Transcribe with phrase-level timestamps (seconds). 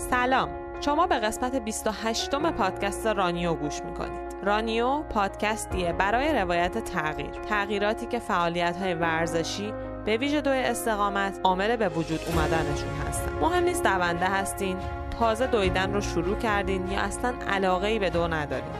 [0.00, 0.48] سلام.
[0.80, 4.34] شما به قسمت 28 م پادکست رانیو گوش می‌کنید.
[4.42, 7.30] رانیو پادکستیه برای روایت تغییر.
[7.30, 9.72] تغییراتی که فعالیت های ورزشی
[10.04, 13.32] به ویژه دوی استقامت عامل به وجود اومدنشون هستن.
[13.32, 14.76] مهم نیست دونده هستین
[15.18, 18.72] تازه دویدن رو شروع کردین یا اصلا علاقه ای به دو ندارین.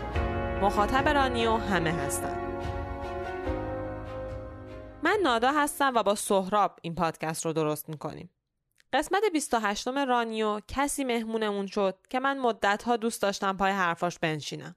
[0.62, 2.36] مخاطب رانیو همه هستن.
[5.02, 8.30] من نادا هستم و با سهراب این پادکست رو درست می‌کنیم.
[8.92, 14.76] قسمت 28 رانیو کسی مهمونمون شد که من مدتها دوست داشتم پای حرفاش بنشینم.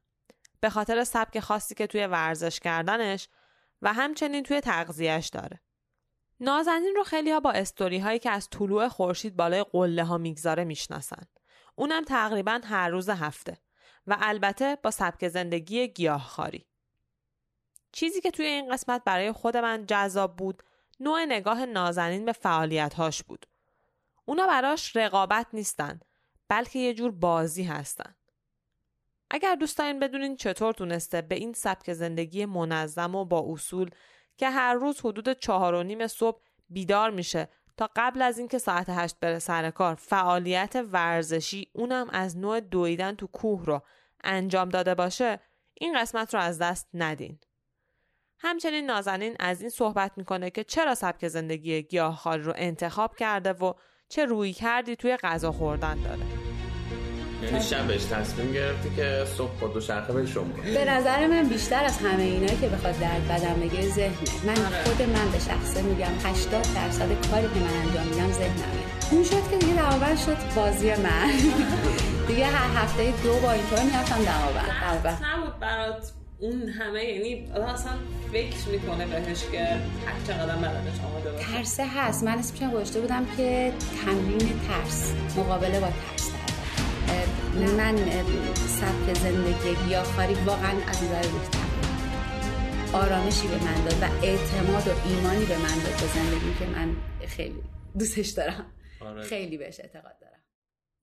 [0.59, 3.29] به خاطر سبک خاصی که توی ورزش کردنش
[3.81, 5.61] و همچنین توی تغذیهش داره.
[6.39, 10.63] نازنین رو خیلی ها با استوری هایی که از طلوع خورشید بالای قله ها می‌گذاره
[10.63, 11.23] می‌شناسن.
[11.75, 13.57] اونم تقریبا هر روز هفته
[14.07, 16.67] و البته با سبک زندگی گیاهخواری.
[17.91, 20.63] چیزی که توی این قسمت برای خود من جذاب بود
[20.99, 23.45] نوع نگاه نازنین به فعالیت هاش بود.
[24.25, 25.99] اونا براش رقابت نیستن
[26.47, 28.15] بلکه یه جور بازی هستن.
[29.29, 33.89] اگر دوست دارین بدونین چطور تونسته به این سبک زندگی منظم و با اصول
[34.37, 38.85] که هر روز حدود چهار و نیم صبح بیدار میشه تا قبل از اینکه ساعت
[38.89, 43.81] هشت بره سر کار فعالیت ورزشی اونم از نوع دویدن تو کوه رو
[44.23, 45.39] انجام داده باشه
[45.73, 47.39] این قسمت رو از دست ندین.
[48.39, 53.73] همچنین نازنین از این صحبت می‌کنه که چرا سبک زندگی گیاهخواری رو انتخاب کرده و
[54.09, 56.21] چه روی کردی توی غذا خوردن داره.
[57.43, 61.97] یعنی شبش تصمیم گرفتی که صبح با دوچرخه به شما به نظر من بیشتر از
[61.97, 64.15] همه اینا که بخواد درد بدم بگیره ذهنه.
[64.45, 64.83] من آره.
[64.83, 68.83] خود من به شخصه میگم 80 درصد کاری که من انجام میدم ذهنمه.
[69.11, 71.31] اون شد که دیگه دعوت شد بازی من.
[72.27, 77.91] دیگه هر هفته دو بار اینطور می‌رفتم دعوت نبود برات اون همه یعنی اصلا
[78.31, 79.59] فکر می‌کنه بهش که
[80.05, 81.45] هر چقدر بدنش آماده باشه.
[81.45, 82.23] ترسه هست.
[82.23, 83.73] من اسمشم گذاشته بودم که
[84.05, 86.31] تمرین ترس مقابله با ترس.
[87.77, 87.97] من
[88.55, 91.23] سبک زندگی یا خاری واقعا از نظر
[92.93, 96.95] آرامشی به من داد و اعتماد و ایمانی به من داد به زندگی که من
[97.27, 97.63] خیلی
[97.99, 98.65] دوستش دارم.
[99.01, 99.23] آره.
[99.23, 100.39] خیلی بهش اعتقاد دارم.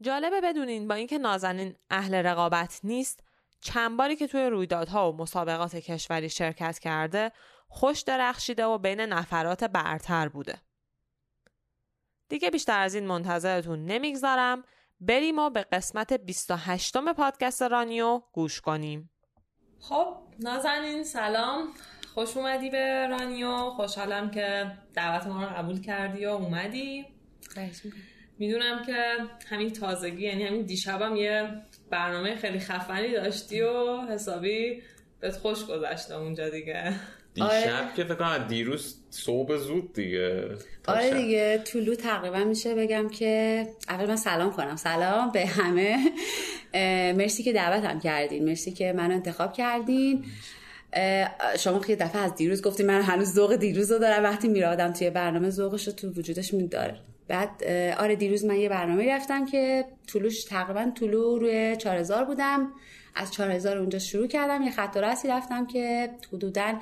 [0.03, 3.30] جالبه بدونین با اینکه نازنین اهل رقابت نیست
[3.61, 7.33] چند باری که توی رویدادها و مسابقات کشوری شرکت کرده
[7.69, 10.59] خوش درخشیده و بین نفرات برتر بوده.
[12.29, 14.65] دیگه بیشتر از این منتظرتون نمی‌گذارم
[15.01, 19.11] بریم و به قسمت 28 م پادکست رانیو گوش کنیم.
[19.81, 21.69] خب نازنین سلام.
[22.15, 23.71] خوش اومدی به رانیو.
[23.71, 27.07] خوشحالم که دعوت ما رو قبول کردی و اومدی.
[28.39, 29.17] می‌دونم که
[29.49, 34.83] همین تازگی یعنی همین دیشبم یه برنامه خیلی خفنی داشتی و حسابی
[35.21, 36.93] بهت خوش گذشته اونجا دیگه.
[37.35, 37.89] دیشب آره.
[37.97, 40.49] که فکر کنم دیروز صبح زود دیگه.
[40.87, 44.77] آره دیگه طولو تقریبا میشه بگم که اول من سلام کنم.
[44.77, 45.99] سلام به همه.
[47.13, 48.45] مرسی که دعوتم کردین.
[48.45, 50.25] مرسی که منو انتخاب کردین.
[51.59, 54.23] شما یه دفعه از دیروز گفتین من هنوز ذوق دیروز رو دارم.
[54.23, 57.01] وقتی میرادم توی برنامه ذوقش رو تو وجودش میداره
[57.31, 57.65] بعد
[57.99, 62.73] آره دیروز من یه برنامه رفتم که طولوش تقریبا طولو روی 4000 بودم.
[63.15, 64.63] از 4000 اونجا شروع کردم.
[64.63, 66.75] یه خط و رفتم که حدودا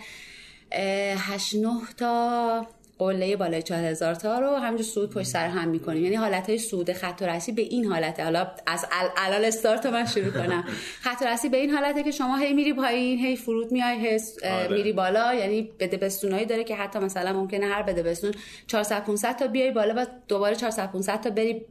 [0.72, 2.66] 8 9 تا
[2.98, 6.04] قله بالای 4000 تا رو همینجور سود پشت سر هم می‌کنیم.
[6.04, 8.24] یعنی حالت های سود خط و رسی به این حالته.
[8.24, 8.86] حالا از
[9.16, 10.64] الان استارت من شروع کنم.
[11.04, 14.20] خط و رسی به این حالته که شما هی میری پایین هی فرود میای هی
[14.44, 14.76] آره.
[14.76, 15.34] میری بالا.
[15.34, 18.32] یعنی بدبستونایی داره که حتی مثلا ممکنه هر بدبستون
[18.66, 21.62] 400 500 تا بیای بالا و دوباره 400 500 تا بری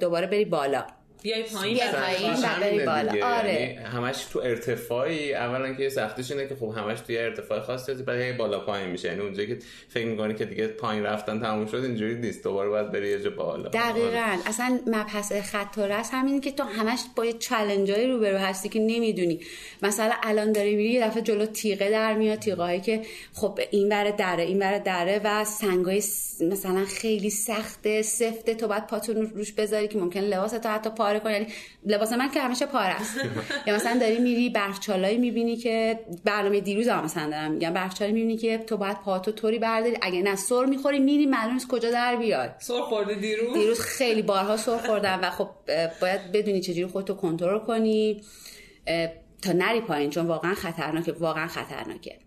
[0.00, 0.84] دوباره بری بالا.
[1.22, 1.78] بیای پایین
[2.60, 3.78] بیای بالا آره.
[3.92, 5.34] همش تو ارتفاعی.
[5.34, 9.08] اولا که سختش اینه که خب همش توی ارتفاع خاصی هستی بعد بالا پایین میشه.
[9.08, 9.58] یعنی اونجا که
[9.88, 12.44] فکر می‌کنی که دیگه پایین رفتن تموم شد اینجوری نیست.
[12.44, 13.68] دوباره باید بری یه جا بالا.
[13.68, 14.08] دقیقاً.
[14.08, 14.38] آره.
[14.46, 18.78] اصلا مبحث خط و رس همینه که تو همش با یه چالنجای روبرو هستی که
[18.78, 19.40] نمی‌دونی.
[19.82, 22.38] مثلا الان داری میری یه دفعه جلو تیغه در میاد.
[22.38, 23.02] تیغایی که
[23.34, 26.02] خب این بره دره این بره دره و سنگای
[26.40, 31.09] مثلا خیلی سخته سفته تو بعد پاتون روش بذاری که ممکن لباس تو حتی پا
[31.10, 31.46] پاره کنه یعنی
[31.86, 33.16] لباس من که همیشه پاره است.
[33.66, 38.36] یا مثلا داری میری برفچالایی می‌بینی که برنامه دیروز هم مثلا دارم میگم برفچالی می‌بینی
[38.36, 39.96] که تو باید پاتو طوری برداری.
[40.02, 44.56] اگه نه سر می‌خوری میری معلوم کجا در بیاد سر خورده دیروز؟ دیروز خیلی بارها
[44.56, 45.48] سر خوردم و خب
[46.00, 48.22] باید بدونی چجوری خودتو کنترل کنی
[49.42, 50.10] تا نری پایین.
[50.10, 52.18] چون واقعا خطرناکه واقعا خطرناکه.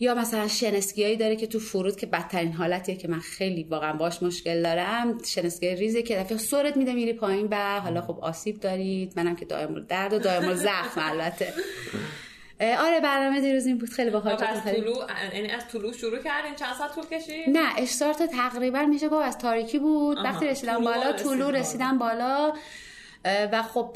[0.00, 4.22] یا مثلا شنسگیایی داره که تو فرود که بدترین حالتیه که من خیلی واقعا باش
[4.22, 5.18] مشکل دارم.
[5.24, 9.12] شنسگی ریزه که دفعه سرت میده میری پایین و حالا خب آسیب دارید.
[9.16, 11.54] منم که دائم درد و دائم زخم البته.
[12.60, 13.90] آره برنامه دیروز این بود.
[13.90, 18.22] خیلی باحال از طلوع یعنی از طلوع شروع کردین؟ چند ساعت طول کشید؟ نه استارت
[18.22, 20.18] تقریبا میشه گفت از تاریکی بود.
[20.24, 22.52] وقتی رسیدم بالا طلوع رسیدم بالا.
[23.24, 23.92] و خب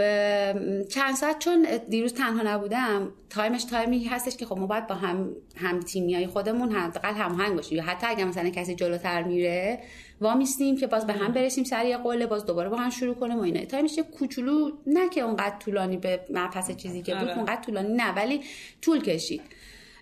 [0.88, 4.86] چند ساعت چون دیروز تنها نبودم time ش time ی هستش که خب ما باید
[4.86, 7.76] با هم هم تیمیای خودمون حداقل هماهنگ باشیم.
[7.76, 9.80] یا حتی اگر مثلا کسی جلوتر میره
[10.20, 13.38] وامیستیم که باز به هم برسیم سر یه قله باز دوباره با هم شروع کنیم
[13.38, 13.64] و اینا.
[13.64, 17.36] time ش یه کوچولو نه که اونقدر طولانی به مبحث چیزی که بود آره.
[17.36, 18.40] اونقدر طولانی نه ولی
[18.82, 19.42] طول کشید.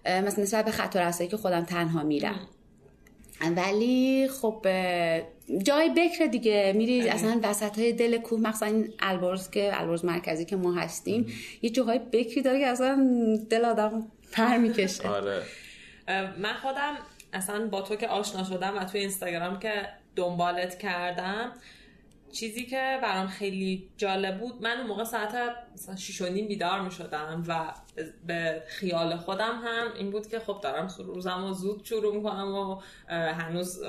[0.06, 2.48] مثلا نسبت به وقتی که خودم تنها میرم.
[3.56, 4.66] ولی خب
[5.62, 6.72] جای بکر دیگه.
[6.76, 7.08] میری.
[7.08, 11.26] اصلا وسط های دل کوه مخصوصا این البرز که البرز مرکزی که ما هستیم.
[11.62, 12.98] یه جاهای بکری داره که اصلا
[13.50, 15.08] دل آدم پر می‌کشه.
[15.08, 15.42] آره.
[16.38, 16.96] من خودم
[17.32, 19.72] اصلا با تو که آشنا شدم و توی اینستاگرام که
[20.16, 21.52] دنبالت کردم
[22.32, 25.34] چیزی که برام خیلی جالب بود من اون موقع ساعت
[25.74, 27.72] مثلا شیش و نیم بیدار می شدم و
[28.26, 32.80] به خیال خودم هم این بود که خب دارم روزم و زود شروع می‌کنم و
[33.08, 33.82] هنوز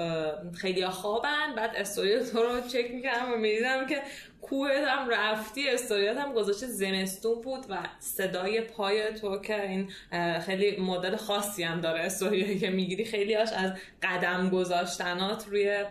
[0.58, 1.56] خیلی خوابن.
[1.56, 4.02] بعد استوری تو رو چک می‌کردم و می‌دیدم که
[4.42, 5.70] کوهت هم رفتی.
[5.70, 9.90] استوریات هم گذاشته زمستون بود و صدای پای تو که این
[10.40, 15.86] خیلی مدل خاصی هم داره استوریایی که می‌گیری خیلی هاش از قدم گذاشتنات روی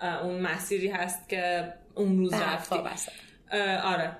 [0.00, 2.76] اون مسیری هست که اون روز رفتی.
[3.84, 4.16] آره.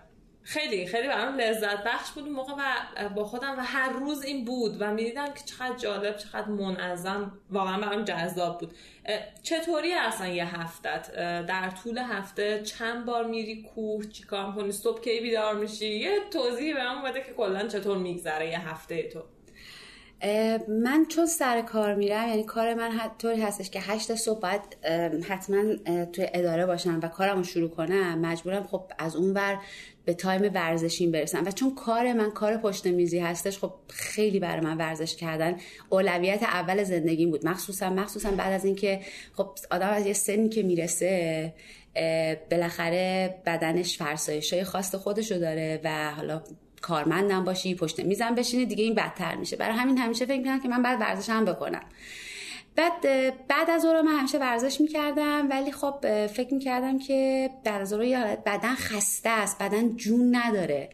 [0.47, 4.45] خیلی خیلی برام لذت بخش بود اون موقع و با خودم و هر روز این
[4.45, 8.75] بود و می‌دیدم که چقدر جالب چقدر منظم واقعا برام جذاب بود.
[9.43, 11.15] چطوری اصلا یه هفتت؟
[11.47, 16.75] در طول هفته چند بار میری کوه؟ چیکار کنی صبح کی بیدار میشی؟ یه توضیح
[16.75, 19.23] به بده که کلا چطور میگذره یه هفته تو.
[20.69, 24.61] من چون سر کار میرم یعنی کار من طوری هستش که هشت صبح باید
[25.29, 25.75] حتما
[26.13, 29.59] توی اداره باشم و کارم رو شروع کنم مجبورم خب از اون ور
[30.05, 31.45] به تایم ورزشیم برسم.
[31.47, 35.57] و چون کار من کار پشت میزی هستش خب خیلی برای من ورزش کردن
[35.91, 37.47] اولویت اول زندگیم بود.
[37.47, 39.01] مخصوصا مخصوصا بعد از اینکه
[39.33, 41.53] خب آدم از یه سنی که می‌رسه
[42.51, 46.43] بالاخره بدنش فرسایش های خاص خودشو داره و حالا
[46.87, 49.57] کارمندم باشی پشت میزم بشینی دیگه این بدتر میشه.
[49.57, 51.83] برای همین همیشه فکر می‌کنم که من بعد ورزشم بکنم.
[52.77, 53.01] بعد
[53.49, 58.37] بعد از اون من همیشه ورزش می‌کردم ولی خب فکر می‌کردم که بعد از اون
[58.47, 60.91] بدن خسته است بدن جون نداره.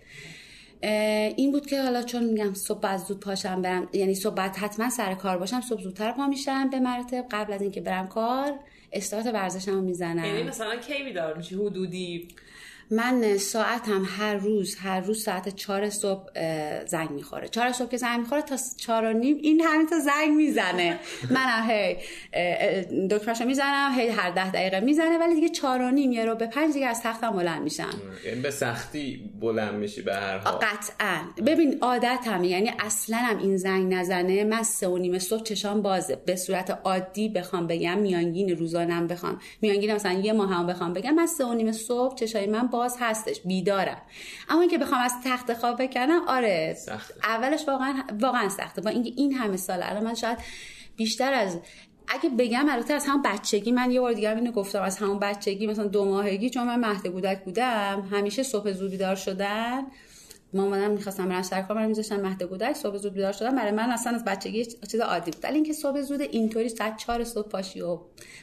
[1.37, 5.15] این بود که حالا چون میگم صبح از زود پاشم برم یعنی صبح حتما سر
[5.15, 8.53] کار باشم صبح زودتر پا میشم به مرتب قبل از اینکه برم کار
[8.93, 10.25] استارت ورزشم می‌زنم.
[10.25, 12.29] یعنی مثلا کی بیدار میشی؟ حدودی
[12.91, 16.25] من ساعتم هر روز هر روز ساعت چهار صبح
[16.87, 17.49] زنگ می‌خوره.
[17.49, 20.99] چهار صبح که زنگ می‌خوره تا چهار و نیم این همین تا زنگ می‌زنه.
[21.31, 21.97] من هی
[23.11, 26.47] دکترشو می‌زنم هی هر ده دقیقه می‌زنه ولی دیگه چهار و نیم یه رو به
[26.47, 27.91] پنج دیگه از تختم بلند میشم.
[28.27, 30.53] یعنی به سختی بلند میشی به هر حال.
[30.53, 31.17] قطعا.
[31.47, 34.45] ببین عادتم یعنی اصلا هم این زنگ نزنه.
[34.45, 36.17] من سه و نیم صبح چشام بازه.
[36.17, 39.39] به صورت عادی بخوام بگم میانگین روزانم بخوام.
[39.63, 42.80] میانگین مثلا یه ماه هم بخوام بگم من سه و نیم صبح چشای من باز
[43.01, 44.03] هستش بیدارم.
[44.49, 47.15] اما اینکه بخوام از تخت خواب بکنم آره سخته.
[47.25, 48.81] اولش واقعا واقعا سخته.
[48.81, 50.39] با اینکه این همه سال الان من شاید
[50.97, 51.59] بیشتر از
[52.09, 55.67] اگه بگم البته از همون بچگی من یه بار دیگه اینو گفتم از همون بچگی
[55.67, 59.83] مثلا دو ماهگی چون من مهد کودک بودم همیشه صبح زود بیدار شدن.
[60.53, 63.57] مامانم می‌خواستم برم سر کار میذاشتن مهد کودک صبح زود بیدار شدم.
[63.57, 65.45] برای من اصلا از بچگی چیز عادی بود.
[65.45, 67.99] ولی اینکه صبح زود اینطوری ساعت 4 صبح پاشی و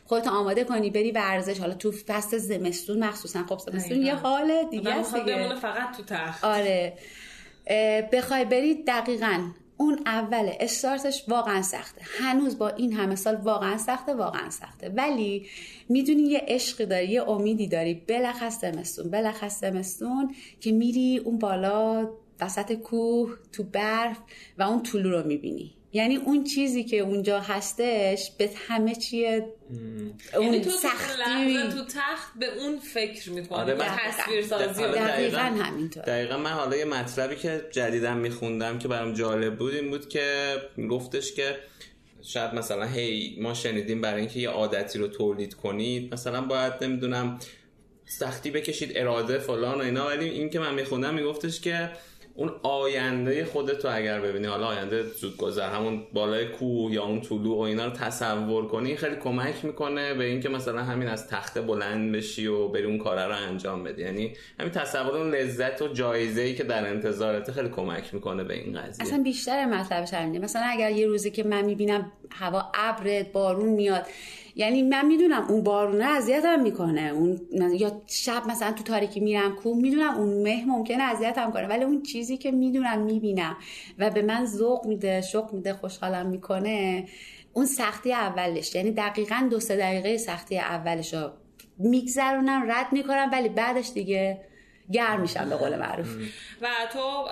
[0.06, 1.60] خودت آماده کنی بری ورزش.
[1.60, 3.44] حالا تو فصل زمستون مخصوصا.
[3.44, 5.56] خب زمستون یه حال دیگه است دیگه.
[5.56, 6.44] فقط تو تخت.
[6.44, 6.94] آره.
[8.14, 9.40] بخوای بری دقیقاً.
[9.78, 12.02] اون اول استارتش واقعا سخته.
[12.04, 14.90] هنوز با این همه سال واقعا سخته واقعا سخته.
[14.90, 15.48] ولی
[15.90, 17.94] می‌دونی یه عشقی داری یه امیدی داری.
[17.94, 22.10] بلخص زمستون بلخص زمستون که میری اون بالا
[22.42, 24.18] وسط کوه تو برف
[24.58, 25.77] و اون طولو رو می‌بینی.
[25.94, 29.46] یعنی اون چیزی که اونجا هستش به همه چیه
[30.34, 31.58] اون یعنی تو سختی.
[31.72, 36.04] تو تخت به اون فکر می‌کنه آره تصویر سازی دقیقا, همینطور.
[36.04, 40.56] دقیقا من حالا یه مطلبی که جدیدم میخوندم که برام جالب بود این بود که
[40.90, 41.58] گفتش که
[42.22, 47.40] شاید مثلا هی ما شنیدیم برای اینکه یه عادتی رو تولید کنید مثلا باید نمی‌دونم
[48.20, 50.08] سختی بکشید اراده فلان و اینا.
[50.08, 51.90] ولی این که من میخوندم میگفتش که
[52.40, 57.22] اون آینده خودت رو اگر ببینی حالا آینده زود گذر همون بالای کوه یا اون
[57.22, 61.62] طلوع و اینا رو تصور کنی خیلی کمک می‌کنه به اینکه مثلا همین از تخته
[61.62, 64.02] بلند بشی و بری اون کاره رو انجام بدی.
[64.02, 68.54] یعنی همین تصور اون لذت و جایزه ای که در انتظارته خیلی کمک می‌کنه به
[68.54, 69.08] این قضیه.
[69.08, 74.06] اصلا بیشتر مطلبش همینه مثلا اگر یه روزی که من می‌بینم هوا ابر بارون میاد
[74.58, 77.02] یعنی من می‌دونم اون بارونه اذیتم می‌کنه.
[77.02, 77.40] اون
[77.74, 81.68] یا شب مثلا تو تاریکی میرم کوه می‌دونم اون مه ممکنه اذیتم کنه.
[81.68, 83.58] ولی اون چیزی که می‌دونم می‌بینم
[83.98, 87.06] و به من ذوق میده شوق میده خوشحالم می‌کنه
[87.54, 88.76] اون سختی اولش.
[88.76, 91.30] یعنی دقیقا دو سه دقیقه سختی اولش رو
[91.80, 94.42] میگذرونم رد می‌کنم ولی بعدش دیگه
[94.92, 96.16] گرم میشم به قول معروف.
[96.62, 97.28] و تو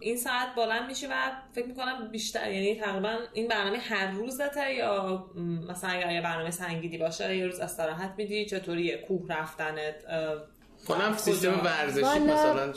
[0.00, 1.12] این ساعت بلند میشی و
[1.52, 5.24] فکر می‌کنم بیشتر یعنی تقریبا این برنامه هر روزته یا
[5.68, 9.94] مثلا اگر یه برنامه سنگینی باشه یه روز استراحت میدی چطوریه؟ کوه رفتنت
[10.88, 12.72] کنم سیستم ورزشی مثلا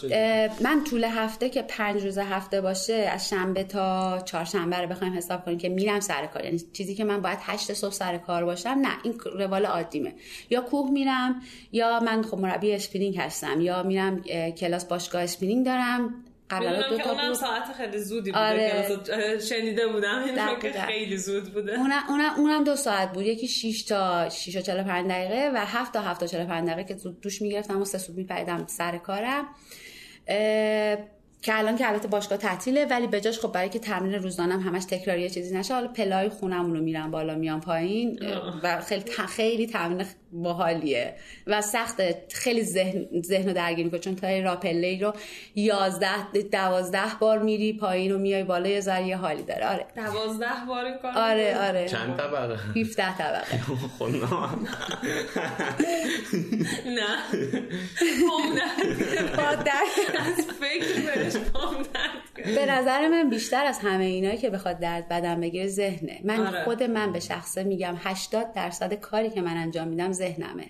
[0.61, 5.45] من طول هفته که پنج روز هفته باشه از شنبه تا چهارشنبه رو بخوایم حساب
[5.45, 6.45] کنیم که میرم سر کار.
[6.45, 10.13] یعنی چیزی که من باید هشت صبح سر کار باشم نه این روال عادیمه.
[10.49, 14.21] یا کوه میرم یا من خب مربی spinning هستم یا میرم
[14.51, 16.13] کلاس باشگاه spinning دارم.
[16.49, 19.39] قبلا دو تا اونم ساعت خیلی زودی بوده آره.
[19.39, 20.25] شنیده بودم
[20.61, 21.79] که خیلی زود بوده.
[21.79, 23.25] اونم, اونم, اونم دو ساعت بود.
[23.25, 27.09] یکی 6 تا 6 تا 45 دقیقه و 7 تا 7 تا 45 دقیقه که
[27.21, 29.47] دوش می‌گرفتم و سه سود میپریدم سر کارم.
[31.45, 34.85] که الان که البته باشگاه تعطیله ولی به جاش خب برای که تمرین روزانم همش
[34.85, 38.19] تکراری چیزی نشه حالا پلای خونمون رو میرم بالا میام پایین
[38.63, 41.13] و خیلی خیلی تمرین باحالیه
[41.47, 42.01] و سخت
[42.33, 45.13] خیلی ذهن ذهن درگیر می‌کنه چون تا راپله رو
[45.55, 46.07] 11
[46.51, 49.67] 12 بار میری پایین و میای بالا یه ذره یه حالی داره.
[49.67, 49.85] آره.
[49.95, 51.87] 12 بار کار آره آره.
[51.87, 53.57] چند طبقه؟ 17 طبقه.
[53.99, 54.05] خب
[56.85, 57.17] نه.
[62.45, 66.19] به نظر من بیشتر از همه اینایی که بخواد درد بدن بگیره ذهنه.
[66.23, 66.63] من آره.
[66.63, 70.65] خود من به شخصه میگم 80 درصد کاری که من انجام میدم ذهنمه.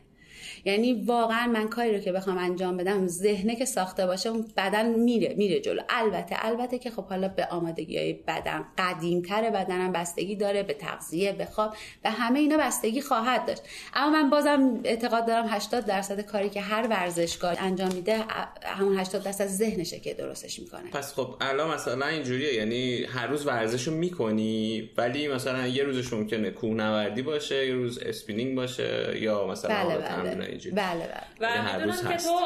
[0.66, 4.90] یعنی واقعا من کاری رو که بخوام انجام بدم ذهنه که ساخته باشه اون بدن
[4.90, 5.82] میره میره جلو.
[5.90, 11.32] البته البته که خب حالا به آمادگی های بدن قدیمتر بدنم بستگی داره به تغذیه
[11.32, 13.62] به خواب و همه اینا بستگی خواهد داشت.
[13.94, 18.18] اما من بازم اعتقاد دارم 80 درصد کاری که هر ورزشکار انجام میده
[18.64, 20.90] همون 80 درصد ذهنشه که درستش می‌کنه.
[20.92, 26.52] پس خب الان مثلا اینجوریه یعنی هر روز ورزشو می‌کنی ولی مثلا یه روزش ممکنه
[26.52, 30.55] کوهنوردی باشه یه روز اسپینینگ باشه یا مثلا بله بله.
[30.72, 31.24] بله بله.
[31.40, 32.40] و یعنی می‌دونم که تو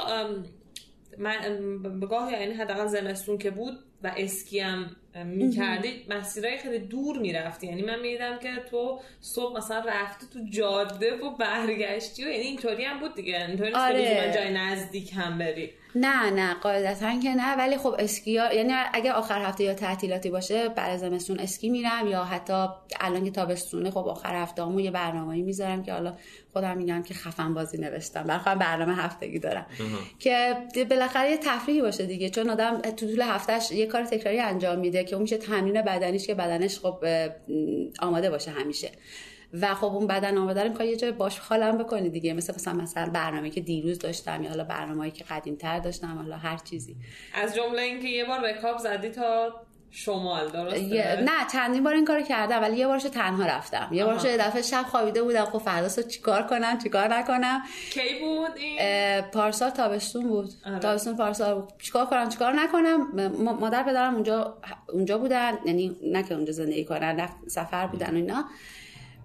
[1.17, 7.67] من بگاه یعنی حداقل زمستون که بود و اسکی هم می‌کردی مسیرهای خیلی دور می‌رفتی.
[7.67, 12.83] یعنی من می‌دیدم که تو صبح مثلا رفتی تو جاده و برگشتی و یعنی اینطوری
[12.83, 13.45] هم بود دیگه.
[13.47, 14.31] اینطوری آره.
[14.35, 15.73] جای نزدیک هم بری.
[15.95, 20.69] نه نه قاعدتا که نه ولی خب اسکی یعنی اگه آخر هفته یا تعطیلاتی باشه
[20.69, 22.67] برای زمستون اسکی میرم یا حتی
[22.99, 26.13] الان که تابستونه خب آخر هفته همون یه برنامه‌ای می‌ذارم که حالا
[26.53, 28.23] خودم میگم که خفن بازی نوشتم.
[28.23, 29.65] برای برنامه هفتگی دارم.
[30.19, 30.57] که
[30.89, 32.29] بالاخره یه تفریحی باشه دیگه.
[32.29, 36.27] چون آدم تو طول هفتهش یه کار تکراری انجام میده که اون میشه تمرین بدنیش
[36.27, 37.05] که بدنش خب
[37.99, 38.91] آماده باشه همیشه.
[39.53, 42.33] و خب اون بدن آماده رو یه جای باش حالم بکنی دیگه.
[42.33, 46.57] مثل مثلا مثلا برنامه که دیروز داشتم یا حالا برنامه‌ای که قدیم‌تر داشتم حالا هر
[46.57, 46.95] چیزی.
[47.33, 49.53] از جمله اینکه یه بار رکاب زدی تا
[49.91, 53.89] شمال درسته؟ نه چندین بار این کارو کردم ولی یه بارش تنها رفتم.
[53.91, 58.57] یه بارش یه دفعه شب خوابیده بودم خب فردا چیکار کنم چیکار نکنم؟ کی بود
[58.57, 60.49] این؟ پارسال تابستون بود.
[60.65, 60.79] آره.
[60.79, 61.73] تابستون پارسال بود.
[61.81, 64.57] چیکار کنم چیکار نکنم؟ مادر پدرم اونجا
[64.93, 68.45] اونجا بودن یعنی نه که اونجا زندگی کنن سفر بودن و اینا.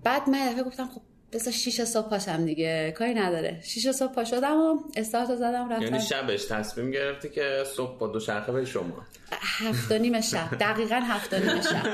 [0.04, 1.00] بعد من دفعه گفتم خب
[1.32, 3.60] بسا شیش صبح پاشم دیگه کاری نداره.
[3.64, 5.84] شیش صبح پا شدم و استارت زدم رفتم.
[5.84, 10.58] یعنی شبش تصمیم گرفتی که صبح با دو شرخه به شما؟ هفت و نیم شب.
[10.60, 11.86] دقیقا هفت و نیم شب.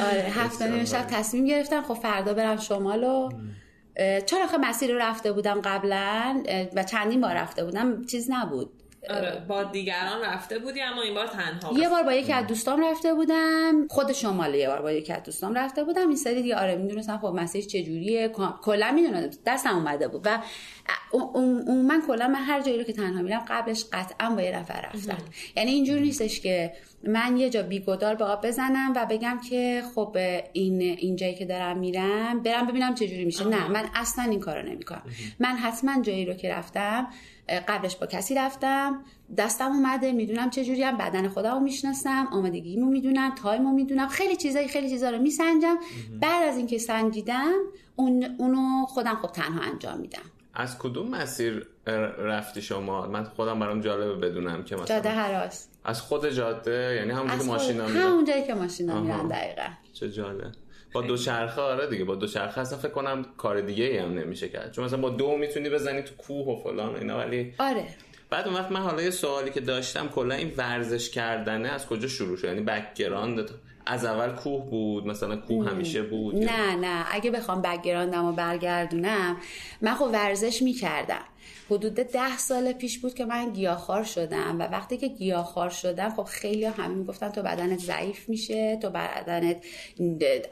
[0.10, 3.30] آره هفت و نیم شب تصمیم گرفتم خب فردا برم شمال و
[4.26, 6.42] چون آخه مسیر رو رفته بودم قبلا
[6.74, 8.70] و چندین بار رفته بودم چیز نبود.
[9.10, 9.44] آره.
[9.48, 11.78] با دیگران رفته بودی اما این بار تنها.
[11.78, 13.88] یه بار با یکی از دوستام رفته بودم.
[13.88, 16.08] خود شمال یه بار با یکی از دوستام رفته بودم.
[16.08, 18.28] این سری دیگه آره می‌دونستم خب مسیر چجوریه.
[18.62, 20.20] کلا می‌دونستم دستم اومده بود.
[20.24, 20.38] و
[21.12, 24.90] اون من کلا من هر جایی رو که تنها میرم قبلش قطعا با یه نفر
[24.94, 25.18] رفتم.
[25.56, 26.72] یعنی اینجور نیستش که
[27.02, 30.16] من یه جا بیگدار به آب بزنم و بگم که خب
[30.52, 33.48] این این جایی که دارم میرم برم ببینم چجوری میشه.
[33.48, 35.02] نه من اصلا این کارو نمی‌کنم.
[35.38, 37.06] من حتما جایی رو که رفتم
[37.48, 39.04] قبلش با کسی رفتم
[39.38, 44.90] دستم اومده می‌دونم چجوری هم بدن خودمو می‌شناسم آمادگیمو می‌دونم تایمو می‌دونم خیلی چیزایی خیلی
[44.90, 45.76] چیزا رو میسنجم.
[46.20, 47.54] بعد از اینکه سنجیدم
[47.96, 50.22] اون اونو خودم خب تنها انجام میدم.
[50.54, 51.66] از کدوم مسیر
[52.18, 57.10] رفتی شما؟ من خودم برام جالبه بدونم که مثلا جاده هراس از خود جاده؟ یعنی
[57.10, 58.02] همون که ماشینا میرن.
[58.02, 59.68] همون جایی که ماشینا میرن دقیقا.
[59.92, 60.52] چه جالب.
[61.00, 64.14] با دو چرخه آره دیگه با دو چرخه اصلا فکر کنم کار دیگه ای هم
[64.14, 64.72] نمیشه کرد.
[64.72, 67.84] چون مثلا با دو می‌تونی بزنی تو کوه و فلان اینا ولی آره.
[68.30, 72.08] بعد اون وقت من حالا یه سوالی که داشتم کلا این ورزش کردنه از کجا
[72.08, 73.50] شروع شد؟ یعنی background
[73.86, 77.04] از اول کوه بود مثلا کوه همیشه بود نه نه.
[77.10, 79.36] اگه بخوام بگراندم و برگردونم
[79.80, 81.24] من خب ورزش می‌کردم.
[81.70, 86.22] حدود ده سال پیش بود که من گیاهخوار شدم و وقتی که گیاهخوار شدم خب
[86.22, 89.56] خیلی همه می‌گفتن تو بدنت ضعیف میشه تو بدنت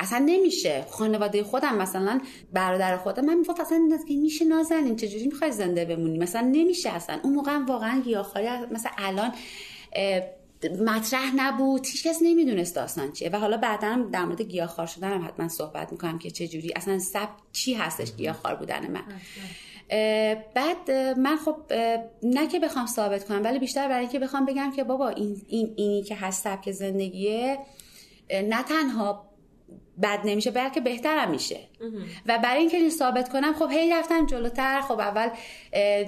[0.00, 0.84] اصلا نمیشه.
[0.90, 2.20] خانواده خودم مثلا
[2.52, 7.20] برادر خودم من می‌گفت اصلا که میشه نازنین چجوری می‌خوای زنده بمونی؟ مثلا نمیشه اصلا.
[7.22, 9.32] اون موقع واقعا گیاهخواری مثلا الان
[10.64, 11.86] مطرح نبود.
[11.86, 13.30] هیچ کس نمی‌دونست داستان چیه.
[13.32, 16.98] و حالا بعدا در مورد گیاهخوار شدن هم حتما صحبت می‌کنم که چه جوری اصلا
[16.98, 19.04] سب چی هستش گیاهخوار بودن من.
[20.54, 21.56] بعد من خب
[22.22, 25.74] نه که بخوام ثابت کنم ولی بیشتر برای اینکه بخوام بگم که بابا این, این
[25.76, 27.58] اینی که هست سبک زندگیه
[28.30, 29.33] نه تنها
[30.02, 31.60] بد نمیشه بلکه بهترم میشه.
[32.26, 34.80] و برای اینکه این ثابت کنم خب هی رفتم جلوتر.
[34.80, 35.28] خب اول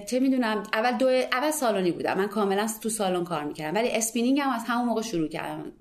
[0.07, 2.19] چه می‌دونم اول دو اول سالونی بودم.
[2.19, 3.75] من کاملا تو سالن کار می‌کردم.
[3.75, 5.73] ولی اسپینینگ هم از همون موقع شروع کردم.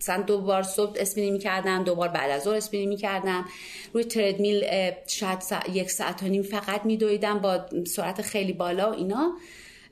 [0.00, 3.44] مثلا دو بار صبح اسپینی می‌کردم دو بار بعد از ظهر اسپینی می‌کردم.
[3.92, 4.64] روی تردمیل
[5.06, 5.38] شاید
[5.72, 9.32] یک ساعت و نیم فقط میدویدم با سرعت خیلی بالا و اینا.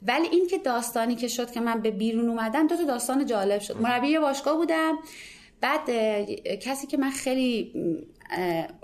[0.06, 3.60] ولی این که داستانی که شد که من به بیرون اومدم دو تا داستان جالب
[3.60, 3.76] شد.
[3.80, 4.98] مربی باشگاه بودم.
[5.64, 5.90] بعد
[6.60, 7.72] کسی که من خیلی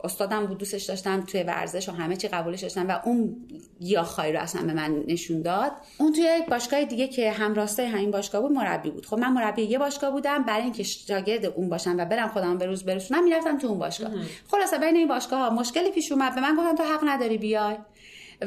[0.05, 3.37] استادم بود دوستش داشتم توی ورزش و همه چی قبولش داشتم و اون
[3.81, 5.73] گیاهخواری رو اصلا به من نشون داد.
[5.99, 9.07] اون توی باشگاه دیگه که هم راستای همین باشگاه بود مربی بود.
[9.07, 12.67] خب من مربی یه باشگاه بودم برای اینکه شاگرد اون باشم و برم خودم به
[12.67, 14.11] روز برسونم می‌رفتم تو اون باشگاه.
[14.51, 17.77] خلاصه بین این باشگاه ها مشکلی پیش اومد به من گفتن تو حق نداری بیای.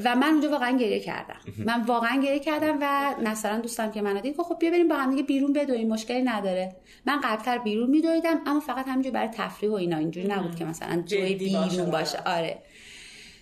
[0.05, 1.39] و من اونجا واقعا گریه کردم.
[1.65, 5.09] من واقعا گریه کردم و مثلا دوستم که منو دید خب بیا بریم با هم
[5.09, 6.75] دیگه بیرون بدویم مشکلی نداره.
[7.05, 11.01] من قبلتر بیرون میدویدم اما فقط همینجوری برای تفریح و اینا اینجوری نبود که مثلا
[11.01, 12.17] جوی بیرون باشه.
[12.25, 12.59] آره.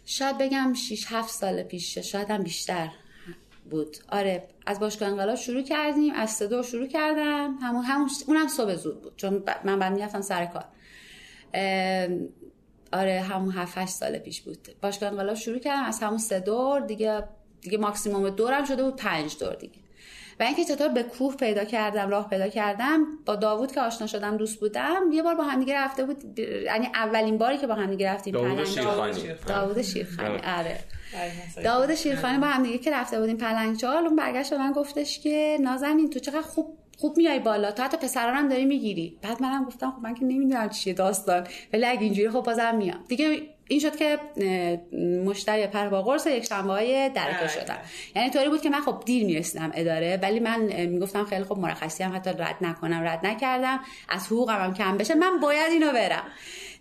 [0.05, 2.89] شاید بگم 6 7 سال پیش شاید هم بیشتر
[3.70, 3.98] بود.
[4.10, 7.58] آره از باشگاه انقلاب شروع کردیم از صدا شروع کردم.
[7.62, 10.65] همون همون اونم صبح زود بود چون من بعد می‌رفتم سر کار.
[12.93, 14.67] آره همون 7 8 سال پیش بود.
[14.81, 17.24] باشگاه انقلاب شروع کردم از همون سه دور دیگه
[17.62, 19.81] دیگه ماکسیموم دورم شده بود پنج دور دیگه.
[20.39, 24.38] و اینکه چطور به کوه پیدا کردم راه پیدا کردم با داوود که آشنا شدم
[24.38, 27.89] دوست بودم یه بار با هم دیگه رفته بود یعنی اولین باری که با هم
[27.89, 29.33] دیگه رفتیم داوود شیرخانی.
[29.48, 30.79] داوود شیرخانی آره.
[31.63, 36.10] داوود شیرخانی با هم دیگه که رفته بودیم پلنگچال اون برگشت من گفتش که نازنین
[36.10, 39.18] تو چقدر خوب خوب میای بالا تو حتی پسرانم داری می‌گیری.
[39.22, 43.03] بعد منم گفتم خب من که نمی‌دونم چیه داستان ولی اگه اینجوری خب بازم میام.
[43.07, 44.20] دیگه این شد که
[45.25, 47.77] مشتری پر با قرص یک شنبه های درکه شدم.
[48.16, 52.03] یعنی طوری بود که من خب دیر می‌رسیدم اداره ولی من می‌گفتم خیلی خب مرخصی
[52.03, 53.79] هم حتی رد نکنم رد نکردم.
[54.09, 56.24] از حقوقم هم کم بشه من باید اینو برم.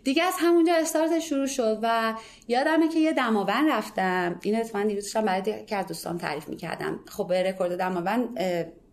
[0.05, 2.15] دیگه از همونجا استارت شروع شد و
[2.49, 4.39] یادمه که یه دماوند رفتم.
[4.43, 7.01] این اتفاقا دیروز برای که از دوستان تعریف می‌کردم.
[7.09, 8.39] خب رکورد دماوند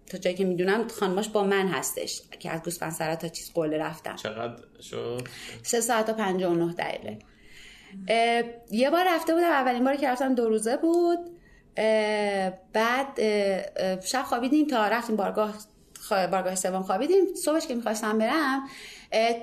[0.10, 3.78] تا جایی که می‌دونم خانماش با من هستش که از گوسفند سرا تا چیز قله
[3.78, 4.15] رفتم.
[4.15, 5.28] چقدر شد؟
[5.63, 7.17] سه ساعت و پنجاه و نه دقیقه.
[8.72, 11.20] یه بار رفته بودم اولین باری که رفتم دو روزه بود.
[12.74, 13.22] بعد
[14.06, 15.54] شب خوابیدیم تا رفتیم بارگاه
[16.12, 17.26] بارگاه سوم خوابیدیم.
[17.36, 18.67] صبحش که می‌خواستم برم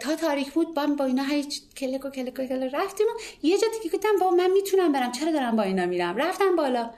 [0.00, 3.58] تا تاریک بود با با اینا هیچ کلک و کلک و کلک رفتیم و یه
[3.58, 6.90] جا دیگه گفتم با من می‌تونم برم چرا دارم با اینا میرم؟ رفتم بالا.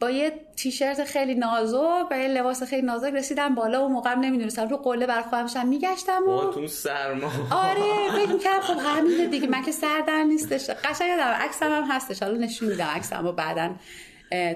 [0.00, 4.68] با یه تیشرت خیلی نازک و یه لباس خیلی نازک رسیدم بالا و موقعم نمی‌دونستم.
[4.68, 7.30] رو قله بر خودمشم میگشتم و تو سرما.
[7.50, 9.46] آره فکر می‌کردم خب همین دیگه.
[9.46, 10.70] من که سردر نیستش.
[10.70, 12.22] قشنگ یادم عکسم هم هستش.
[12.22, 13.70] حالا نشون میدم عکسم و بعدا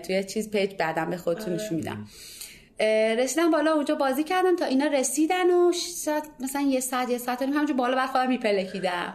[0.06, 2.06] توی چیز پیج بعدم به خودتون نشون میدم.
[3.18, 4.56] رسیدم بالا اونجا بازی کردم.
[4.56, 9.14] تا اینا رسیدن و ساعت مثلا یه ساعت یه ساعت همونجا بالا بر خودم میپلکیدم.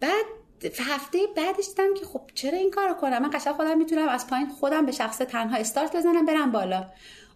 [0.00, 0.24] بعد
[0.64, 4.48] هفته بعدش دیدم که خب چرا این کارو کنم؟ من قشنگ خودم می‌تونم از پایین
[4.48, 6.86] خودم به شخص تنها استارت بزنم برم بالا.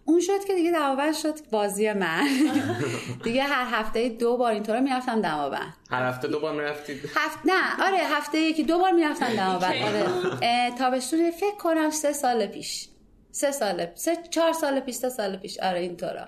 [0.05, 2.27] اون شد که دیگه دماوند شد بازی من.
[3.23, 5.73] دیگه هر هفته دو بار اینطور می‌رفتم دماوند.
[5.91, 10.71] هر هفته دو بار می‌رفتید؟ هفت نه آره هفته یکی دو بار می‌رفتم دماوند آره.
[10.77, 12.87] تابستون فکر کنم سه سال پیش.
[13.31, 15.59] سه سال سه چهار سال پیش سه سال پیش.
[15.59, 16.27] آره اینطورا.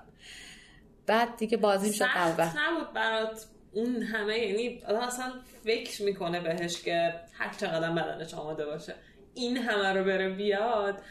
[1.05, 2.55] بعد دیگه بازی شد دماوند.
[2.57, 3.45] نبود برات
[3.77, 8.95] اون همه یعنی آدم اصلا فکر می‌کنه بهش که هر چقدر بدنش آماده باشه
[9.33, 11.01] این همه رو بره بیاد.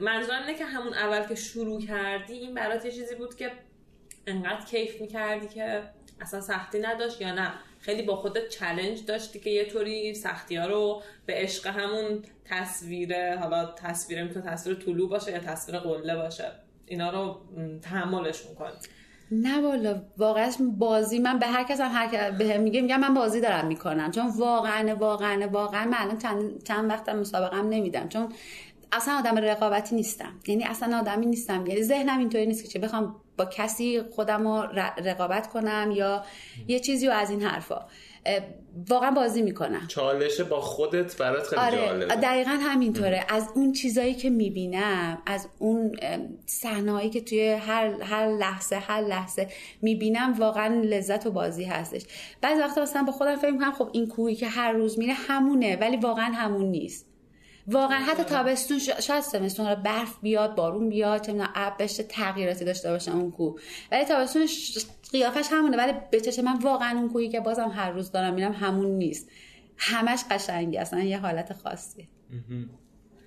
[0.00, 3.52] منظورم اینه که همون اول که شروع کردی این برات یه چیزی بود که
[4.26, 5.82] انقدر کیف می‌کردی که
[6.20, 10.66] اصلا سختی نداشت یا نه؟ خیلی با خودت چلنج داشتی که یه طوری سختی ها
[10.66, 16.52] رو به عشق همون تصویر حالا تصویر می‌تونه تصویر طلوع باشه یا تصویر قله باشه.
[16.86, 17.40] اینا رو
[17.82, 18.72] تحملش کنی
[19.30, 23.40] نه والا واقعا بازی من به هر کس هم هر به میگه میگم من بازی
[23.40, 24.10] دارم می‌کنم.
[24.10, 28.08] چون واقعا واقعا واقعا من الان چند, چند وقت مسابقه هم نمیدم.
[28.08, 28.28] چون
[28.92, 30.32] اصلا آدم رقابتی نیستم.
[30.46, 31.66] یعنی اصلا آدمی نیستم.
[31.66, 34.48] یعنی ذهنم اینطوری نیست که چه بخوام با کسی خودم
[35.04, 36.24] رقابت کنم یا
[36.68, 37.86] یه چیزی رو از این حرفا.
[38.88, 39.86] واقعا بازی می‌کنم.
[39.88, 42.14] چالشه با خودت برات خیلی آره جالبه.
[42.14, 43.24] دقیقا همینطوره.
[43.28, 45.96] از اون چیزایی که می‌بینم از اون
[46.46, 49.48] صحنه‌ای که توی هر هر لحظه هر لحظه
[49.82, 52.02] می‌بینم واقعا لذت و بازی هستش.
[52.40, 55.76] بعضی وقتا اصلا با خودم فکر می‌کنم خب این کوهی که هر روز میره همونه
[55.76, 57.08] ولی واقعا همون نیست.
[57.70, 62.90] واقعا حتی تابستون شاید سمستون برف بیاد بارون بیاد چه می‌دونم اب بشه تغییراتی داشته
[62.90, 63.58] باشه اون کو
[63.92, 64.46] ولی تابستون
[65.12, 68.52] قیافش همونه ولی به چشم من واقعا اون کوهی که بازم هر روز دارم میرم
[68.52, 69.30] همون نیست.
[69.76, 72.08] همش قشنگی اصلا یه حالت خاصی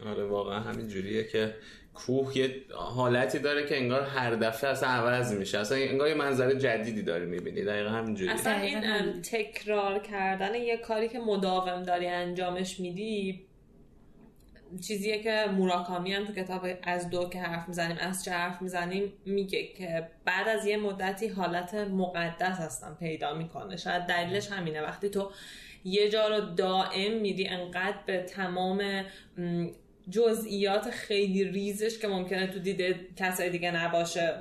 [0.05, 1.55] آره واقعا همین جوریه که
[1.93, 5.57] کوه یه حالتی داره که انگار هر دفعه اصلا عوض میشه.
[5.57, 7.63] اصلا انگار یه منظره جدیدی داری می‌بینی.
[7.63, 8.33] دقیقا همین جوریه.
[8.33, 8.81] اصلا این
[9.21, 13.45] تکرار کردن یه کاری که مداوم داری انجامش میدی
[14.79, 19.13] چیزیه که موراکامی هم تو کتاب از دو که حرف می‌زنیم از چه حرف می‌زنیم
[19.25, 23.77] میگه که بعد از یه مدتی حالت مقدس هستن پیدا می‌کنه.
[23.77, 24.81] شاید دلیلش همینه.
[24.81, 25.31] وقتی تو
[25.83, 29.03] یه جا رو دائم میری انقدر به تمام
[30.11, 34.33] جزئیات خیلی ریزش که ممکنه تو دیده کسای دیگه نباشه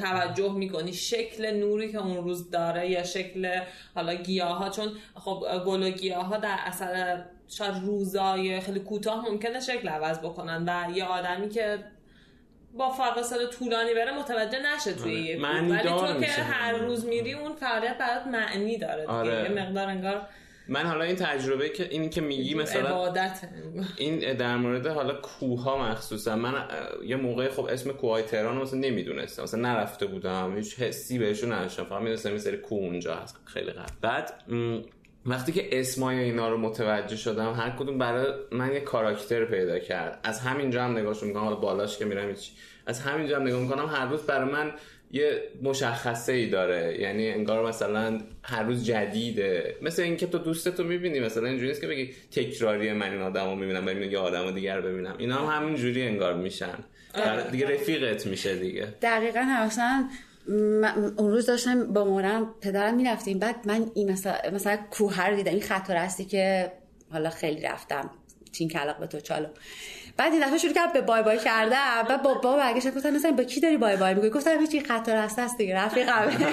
[0.00, 3.60] توجه می‌کنی شکل نوری که اون روز داره یا شکل
[3.94, 9.28] حالا گیاه ها چون خب گل و گیاه ها در اثر شاید روزای خیلی کوتاه
[9.28, 11.78] ممکنه شکل عوض بکنن و یه آدمی که
[12.74, 15.60] با فاصله طولانی بره متوجه نشه توی آره.
[15.60, 19.42] ولی تو که هر روز میری اون فعالیت برات معنی داره دیگه آره.
[19.42, 20.28] یه مقدار انگار
[20.68, 23.40] من حالا این تجربه که اینی که میگی مثلا عبادت.
[23.96, 26.36] این در مورد حالا کوه ها مخصوصا.
[26.36, 26.54] من
[27.06, 29.42] یه موقع خب اسم کوه تهران مثلا نمی‌دونستم.
[29.42, 30.56] مثلا نرفته بودم.
[30.56, 31.84] هیچ حسی بهشون نداشتم.
[31.84, 33.40] فقط می‌دونستم یه سری کوه اونجا هست.
[33.44, 34.32] خیلی قبل بعد
[35.26, 40.20] وقتی که اسمای اینا رو متوجه شدم هر کدوم برای من یه کاراکتر پیدا کرد.
[40.24, 42.34] از همینجا هم نگاهش می‌کنم حالا بالاش که میرم
[42.86, 43.86] از همینجا هم نگاه می‌کنم.
[43.86, 44.72] هر روز برای من
[45.10, 47.00] یه مشخصه ای داره.
[47.00, 49.76] یعنی انگار مثلا هر روز جدیده.
[49.82, 53.86] مثل اینکه تو دوستتو می‌بینی مثلا اینجوری نیست که بگی تکراری من این آدمو می‌بینم
[53.86, 55.14] و یه آدمو دیگر ببینم.
[55.18, 56.74] اینا هم همین جوری انگار میشن.
[57.52, 58.86] دیگه رفیقت میشه دیگه.
[59.02, 60.08] دقیقا اصلا
[61.16, 63.38] اون روز داشتم با مورم پدرم می‌رفتیم.
[63.38, 65.52] بعد من این مثلا مثلا کوه رو دیدم.
[65.52, 66.72] این خط رستی که
[67.10, 68.10] حالا خیلی رفتم.
[68.52, 69.46] چین کلاق به تو چالو.
[70.16, 71.76] بعد این دفعه شروع کرد به بای بای کرده
[72.08, 75.08] و با بابا برگشت گفتم مثلا با کی داری بای بای میگی گفتم هیچ خط
[75.08, 76.28] رسته است دیگه رفیقم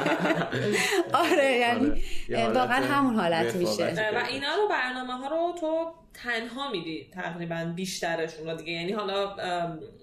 [1.31, 1.91] آره یعنی
[2.35, 2.47] آره.
[2.47, 3.93] واقعا همون حالت میشه.
[4.15, 8.71] و اینا رو برنامه ها رو تو تنها میدی تقریبا بیشترشون رو دیگه.
[8.71, 9.35] یعنی حالا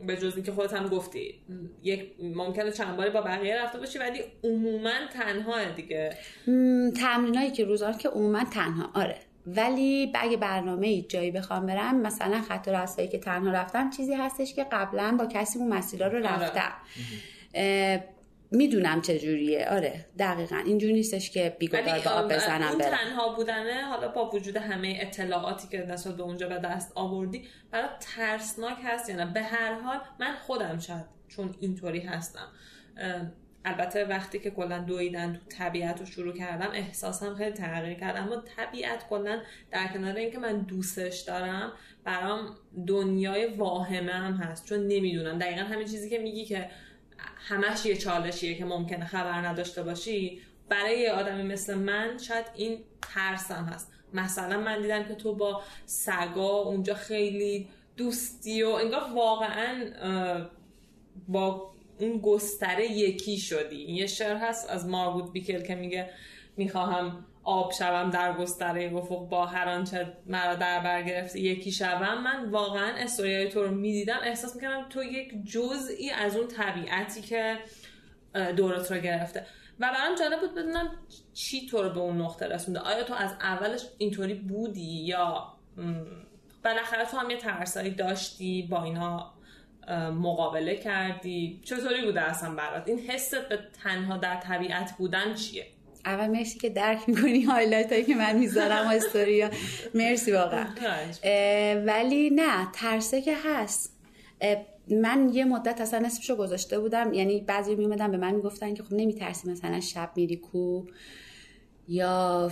[0.07, 1.35] به جز اینکه خودت هم گفتی
[1.83, 6.17] یک ممکنه چند باری با بقیه رفته باشی ولی عموما تنها دیگه.
[7.01, 8.91] تمرینایی که روزان که عموما تنها.
[8.95, 9.17] آره.
[9.47, 14.67] ولی اگه برنامه جایی بخوام برم مثلا خط و که تنها رفتم چیزی هستش که
[14.73, 16.29] قبلا با کسی اون مسیرها رو آره.
[16.29, 16.73] رفتم.
[18.53, 20.57] می‌دونم چجوریه آره دقیقا.
[20.57, 25.69] اینجور نیستش که بیگودار به آب بزنم اون تنها بودنه حالا با وجود همه اطلاعاتی
[25.69, 30.01] که نسبت به اونجا به دست آوردی برای ترسناک هست یا نه؟ به هر حال
[30.21, 32.49] من خودم شاید چون اینطوری هستم
[33.65, 38.17] البته وقتی که کلا دویدن تو طبیعت رو شروع کردم احساسم خیلی تغییر کرد.
[38.17, 41.73] اما طبیعت کلا در کنار اینکه من دوستش دارم
[42.05, 44.67] برام دنیای واهمه هم هست.
[44.67, 45.39] چون نمی‌دونم.
[45.39, 46.71] دقیقا همین چیزی که میگی که
[47.37, 52.79] همش یه چالشیه که ممکنه خبر نداشته باشی برای یه آدمی مثل من شاید این
[53.15, 53.93] ترسم هست.
[54.15, 59.85] مثلا من دیدم که تو با سگا اونجا خیلی دوستی و انگار واقعا
[61.29, 61.71] با
[62.03, 63.77] اون گستره یکی شدی.
[63.77, 66.11] این یه شعر هست از مارگوت بیکل که میگه
[66.57, 72.23] می‌خواهم آب شوم در گستره افق با هر آنچه مرا در بر گرفته یکی شوم.
[72.23, 74.19] من واقعا استوریای تو رو می‌دیدم.
[74.23, 77.59] احساس می‌کنم تو یک جزئی از اون طبیعتی که
[78.57, 79.47] دورت رو گرفته.
[79.81, 80.91] و برام جالب بود بدونم
[81.35, 82.81] چی تو رو به اون نقطه رسونده.
[82.81, 85.55] آیا تو از اولش اینطوری بودی یا
[86.65, 89.33] بالاخره تو هم یه ترسایی داشتی با اینا
[89.99, 95.67] مقابله کردی؟ چطوری بوده اصلا برات؟ این حست به تنها در طبیعت بودن چیه؟
[96.05, 99.51] اول مرسی که درک می‌کنی هایلایت هایی که من می‌ذارم و استوریا
[99.95, 100.67] مرسی واقعا.
[101.89, 103.97] ولی نه ترسه که هست.
[104.91, 107.15] من یه مدت اصلا نصفشو گذاشته بودم.
[107.15, 110.85] یعنی بعضی میومدن به من می‌گفتن که خب نمیترسی مثلا شب میری کو
[111.89, 112.51] یا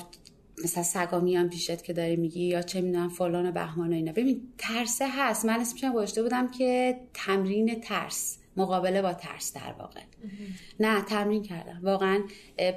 [0.65, 4.13] مثلا سگا میان پیشت که داری میگی یا چه می‌دونم فلان و بهمان و اینا.
[4.13, 5.45] ببین ترسه هست.
[5.45, 10.01] من اسمشم گذاشته بودم که تمرین ترس مقابله با ترس در واقع.
[10.81, 11.81] نه تمرین کردم.
[11.83, 12.21] واقعا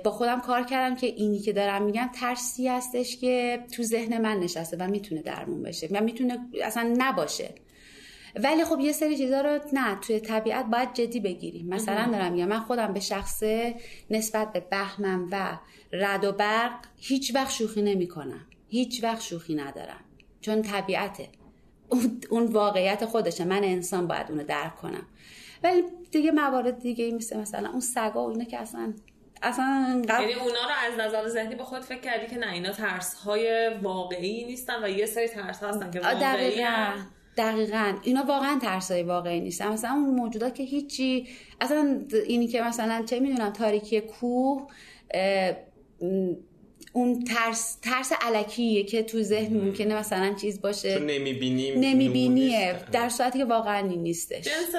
[0.03, 4.39] با خودم کار کردم که اینی که دارم میگم ترسی هستش که تو ذهن من
[4.39, 7.55] نشسته و می‌تونه درمون بشه و می‌تونه اصلا نباشه.
[8.35, 11.67] ولی خب یه سری چیزا رو نه توی طبیعت باید جدی بگیریم.
[11.67, 13.75] مثلا دارم میگم من خودم به شخصه
[14.09, 15.57] نسبت به بهمن و
[15.93, 18.45] رد و برق هیچ وقت شوخی نمی‌کنم.
[18.67, 20.03] هیچ وقت شوخی ندارم.
[20.41, 21.29] چون طبیعته.
[22.29, 23.45] اون واقعیت خودشه.
[23.45, 25.05] من انسان باید اونو درک کنم.
[25.63, 28.93] ولی دیگه موارد دیگه ای مثل مثلا اون سگا و اینا که اصلا
[29.43, 33.13] اصلا یعنی اونا رو از نظر ذهنی به خود فکر کردی که نه اینا ترس
[33.13, 36.63] های واقعی نیستن و یه سری ترس هستن که واقعی
[37.37, 37.93] دقیقا.
[38.03, 39.67] اینا واقعا ترس های واقعی نیستن.
[39.67, 41.27] مثلا اون موجودات که هیچی
[41.61, 44.67] اصلا اینی که مثلا چه می‌دونم تاریکی کوه
[46.93, 50.97] اون ترس ترس علکیه که تو ذهن ممکنه مثلا چیز باشه.
[50.97, 52.75] تو نمی‌بینیم نمیبینیه.
[52.91, 54.43] در صورتی که واقعا این نیستش.
[54.43, 54.75] جنس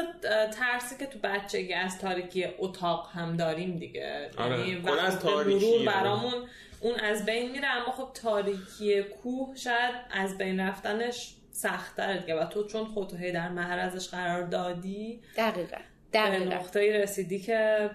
[0.59, 4.31] ترسی که تو بچگی از تاریکی اتاق هم داریم دیگه.
[4.39, 4.69] آره.
[4.69, 5.85] یعنی از تاریکی.
[5.87, 6.35] برامون
[6.81, 12.35] اون از بین میره اما خب تاریکی کوه شاید از بین رفتنش سختتره دیگه.
[12.35, 15.77] و تو چون خودتو هی در معرضش قرار دادی دقیقا.
[16.13, 16.45] دقیقا.
[16.45, 17.91] به نقطه رسیدی که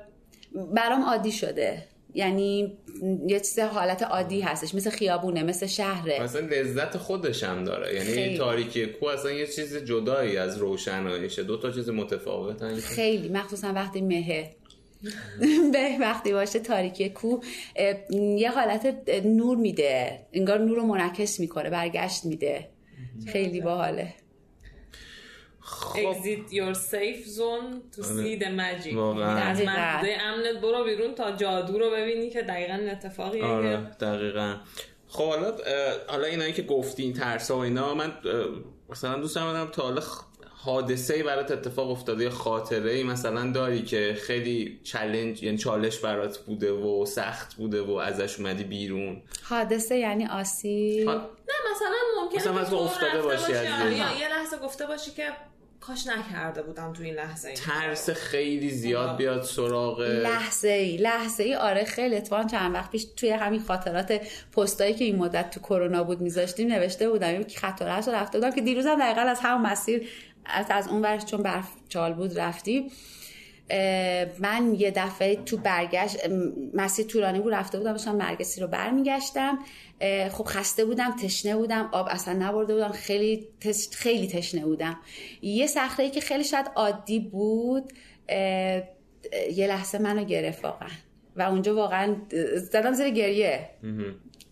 [0.75, 1.83] برام عادی شده.
[2.13, 2.77] یعنی
[3.27, 6.23] یه چیز حالت عادی هستش مثل خیابونه مثل شهره.
[6.23, 7.95] مثلا لذت خودش هم داره.
[7.95, 8.37] یعنی خیلی.
[8.37, 13.29] تاریکی کو اصلا یه چیز جدایی از روشناییشه دو تا چیز متفاوتن خیلی.
[13.29, 14.51] مخصوصا وقتی مهه.
[15.73, 17.39] به وقتی باشه تاریکی کو
[18.37, 20.19] یه حالت نور میده.
[20.33, 22.69] انگار نور رو منعکس می‌کنه برگشت میده.
[23.25, 24.13] خیلی باحاله.
[25.59, 26.13] خب.
[26.13, 28.23] exit your safe zone to آره.
[28.23, 28.97] see the magic.
[28.97, 34.55] از محدوده امنت برو بیرون تا جادو رو ببینی که دقیقا اتفاقیه آره دقیقا.
[35.07, 35.53] خب حالا
[36.07, 38.13] حالا اینایی که گفتی این ترس و اینا من
[38.89, 40.01] مثلا دوست دارم تا حالا
[40.67, 46.37] حادثه ای برات اتفاق افتاده خاطره ای مثلا داری که خیلی چالش یعنی چالش برات
[46.37, 51.15] بوده و سخت بوده و ازش اومدی بیرون؟ حادثه یعنی آسیب؟ نه
[51.71, 55.23] مثلا ممکنه مثلا افتاده باشی از یه لحظه گفته باشی که
[55.87, 61.43] کاش نکرده بودم تو این لحظه این ترس خیلی زیاد بیاد سراغ لحظه ای لحظه
[61.43, 62.15] ای آره خیلی.
[62.15, 64.21] اتفاقا چند وقت پیش توی همین خاطرات
[64.57, 68.51] پستایی که این مدت تو کرونا بود میذاشتیم نوشته بودم که خاطرات رو رفته بودم
[68.51, 70.09] که دیروزم دقیقا از همون مسیر
[70.69, 72.91] از اون ورش چون برف چال بود رفتیم
[74.39, 76.17] من یه دفعه تو برگشت
[76.73, 79.59] مسیر طولانی بود رفته بودم داشتم نرگسی رو برمیگشتم.
[80.31, 83.47] خب خسته بودم تشنه بودم آب اصلا نبرده بودم خیلی
[83.91, 84.97] خیلی تشنه بودم.
[85.41, 87.93] یه صخره که خیلی شاید عادی بود
[89.51, 90.89] یه لحظه منو گرفت واقعا.
[91.35, 92.15] و اونجا واقعا
[92.55, 93.69] زدم زیر گریه.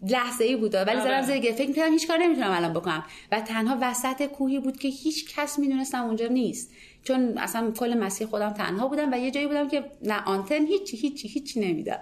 [0.10, 1.22] لحظه ای بود ولی زدم آره.
[1.22, 3.04] زیر گریه فکر می‌کردم هیچ کار نمی‌تونم الان بکنم.
[3.32, 6.72] و تنها وسط کوهی بود که هیچ کس می‌دونستم اونجا نیست.
[7.04, 10.98] چون اصلا کل مسیر خودم تنها بودم و یه جایی بودم که نه آنتن هیچی
[10.98, 12.00] هیچی هیچی نمیدم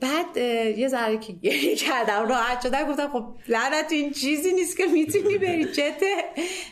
[0.00, 0.36] بعد
[0.78, 2.84] یه ذره که گریه کردم راحت شدم.
[2.84, 5.64] گفتم خب لعنت این چیزی نیست که می‌تونی بری.
[5.64, 6.14] چته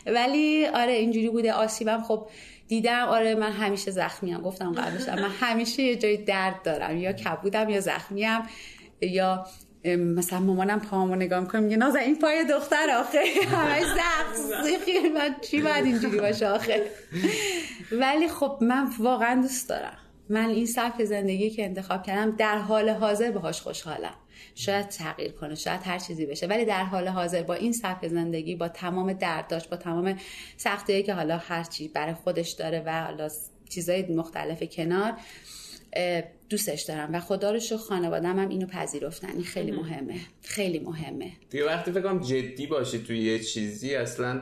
[0.05, 1.53] ولی آره اینجوری بوده.
[1.53, 2.27] آسیبم خب
[2.67, 3.07] دیدم.
[3.07, 4.41] آره من همیشه زخمیم.
[4.41, 6.97] گفتم قبلش من همیشه یه جای درد دارم.
[6.97, 8.39] یا کبودم یا زخمیم
[9.01, 9.45] یا
[9.85, 13.19] مثلا مامانم پامو نگاه می‌کنم میگه نازا این پای دختر آخه.
[13.51, 16.85] همش زخم من چی باید اینجوری باشه آخه؟
[17.91, 19.97] ولی خب من واقعا دوست دارم.
[20.29, 24.15] من این سبک زندگی که انتخاب کردم در حال حاضر باهاش خوشحالم.
[24.55, 28.55] شاید تغییر کنه شاید هر چیزی بشه ولی در حال حاضر با این سبک زندگی
[28.55, 30.17] با تمام درداش با تمام
[30.57, 33.29] سختیایی که حالا هر چی برای خودش داره و حالا
[33.69, 35.13] چیزای مختلف کنار
[36.49, 39.29] دوستش دارم و خدا رو شو خانوادم هم اینو پذیرفتن.
[39.29, 40.15] این خیلی مهمه.
[40.41, 41.31] خیلی مهمه.
[41.49, 44.41] دیگه وقتی فکرم جدی باشی توی یه چیزی اصلا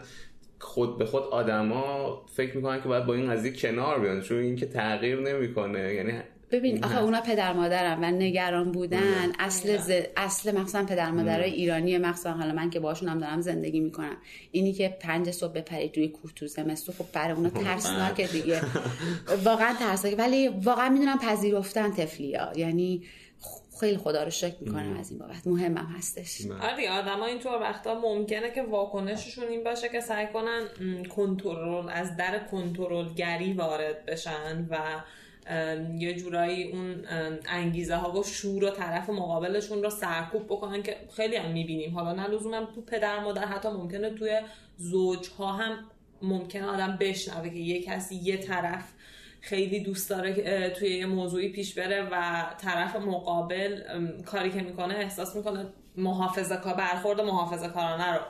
[0.60, 4.56] خود به خود آدما فکر می‌کنن که باید با این قضیه کنار بیان چون این
[4.56, 5.94] که تغییر نمی‌کنه.
[5.94, 6.14] یعنی
[6.52, 9.32] ببین آخه اونا پدر مادرم و نگران بودن.
[9.40, 9.92] اصل ز...
[10.18, 12.32] اصل مخصوصا پدر مادرای ایرانی مخصوصا.
[12.32, 14.18] حالا من که باشون هم دارم زندگی می‌کنم.
[14.52, 18.62] اینی که پنج صبح بپرید روی کوه تو زمستون خب برای اونا ترسناکه دیگه.
[19.46, 20.18] واقعا ترسناکه.
[20.18, 23.04] ولی واقعا می‌دونم پذیرفتن تفلیا یعنی
[23.80, 25.48] خیلی خدا رو شکر می‌کنم از این بابت.
[25.48, 26.42] مهمم هستش.
[26.62, 30.62] آره آدم ها اینطور وقتا ممکنه که واکنششون این باشه که سعی کنن
[31.16, 34.78] کنترل از در کنترلگری وارد بشن و
[35.98, 37.06] یه جورایی اون
[37.50, 42.14] انگیزه ها و شور و طرف مقابلشون رو سرکوب بکنن که خیلی هم می‌بینیم حالا
[42.14, 44.42] نه لزوما تو پدر مادر حتی ممکنه توی
[44.78, 45.78] زوج ها هم
[46.22, 48.84] ممکنه آدم بشنوه که یه کسی یه طرف
[49.42, 53.84] خیلی دوست داره توی یه موضوعی پیش بره و طرف مقابل
[54.26, 55.66] کاری که می‌کنه احساس می‌کنه
[55.98, 58.22] محافظه کار برخورد محافظه کارانه رو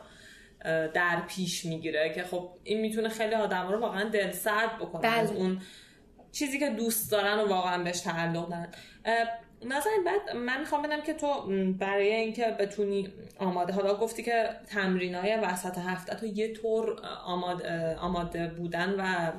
[0.94, 5.30] در پیش می‌گیره که خب این می‌تونه خیلی آدم رو واقعا دل سرد بکنه از
[5.32, 5.40] بله.
[5.40, 5.62] اون
[6.40, 8.68] چیزی که دوست دارن و واقعا بهش تعلق دارن.
[9.66, 11.28] نظرین بعد من می‌خوام بدم که تو
[11.80, 17.96] برای اینکه بتونی آماده حالا گفتی که تمرین های وسط هفته تو یه طور آماده,
[17.96, 19.32] آماده بودن و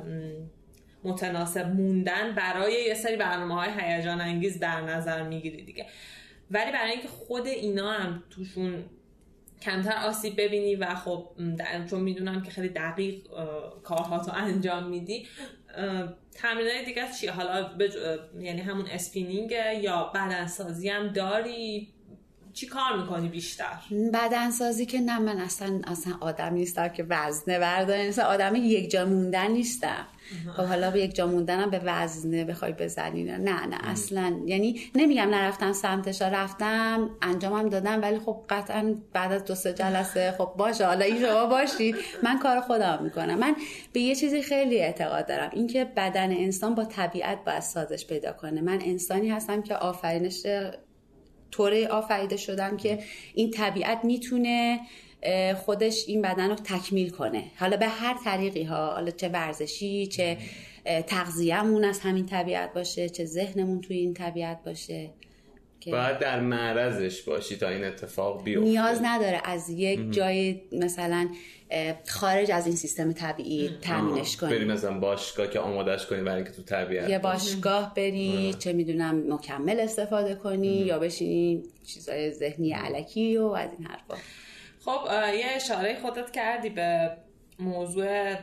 [1.04, 5.86] متناسب موندن برای یه سری برنامه های هیجان انگیز در نظر می‌گیری دیگه.
[6.50, 8.84] ولی برای اینکه خود اینا هم توشون
[9.62, 11.28] کمتر آسیب ببینی و خب
[11.90, 13.22] چون می‌دونم که خیلی دقیق
[13.82, 15.26] کارها تو انجام میدی
[16.34, 17.70] تمرین دیگه چیه حالا
[18.38, 21.88] یعنی همون اسپینینگ یا بدنسازی هم داری؟
[22.52, 23.78] چی کار می‌کنی بیشتر؟
[24.14, 28.08] بدنسازی که نه من اصلا اصلا آدم نیستم که وزنه بردارم.
[28.08, 30.06] مثلا آدم یک جا موندن نیستم.
[30.56, 33.24] خب حالا به یک جا موندنم به وزنه بخوای بزنی.
[33.24, 34.40] نه نه اصلا.
[34.46, 40.34] یعنی نمیگم نرفتم سمتش رفتم انجامم دادم ولی خب قطعا بعد از دو سه جلسه
[40.38, 43.38] خب باشه حالا این شما باشید من کار خودم می‌کنم.
[43.38, 43.56] من
[43.92, 45.50] به یه چیزی خیلی اعتقاد دارم.
[45.52, 48.60] اینکه بدن انسان با طبیعت باید سازش پیدا کنه.
[48.60, 50.46] من انسانی هستم که آفرینش
[51.50, 52.98] طوری آفریده شدم که
[53.34, 54.80] این طبیعت می‌تونه
[55.56, 57.44] خودش این بدن رو تکمیل کنه.
[57.56, 60.36] حالا به هر طریقی ها حالا چه ورزشی چه
[61.06, 65.10] تغذیهمون از همین طبیعت باشه چه ذهنمون توی این طبیعت باشه
[65.86, 68.68] باید در معرضش باشی تا این اتفاق بیفته.
[68.68, 71.28] نیاز نداره از یک جای مثلا
[72.08, 74.50] خارج از این سیستم طبیعی تامینش کنی.
[74.50, 79.32] بری مثلا باشگاه که آمادش کنی برای اینکه تو طبیعت یه باشگاه بری چه می‌دونم
[79.34, 84.14] مکمل استفاده کنی یا بشینی چیزای ذهنی علکی و از این حرفا.
[84.84, 85.00] خب
[85.34, 87.16] یه اشاره خودت کردی به
[87.58, 88.34] موضوع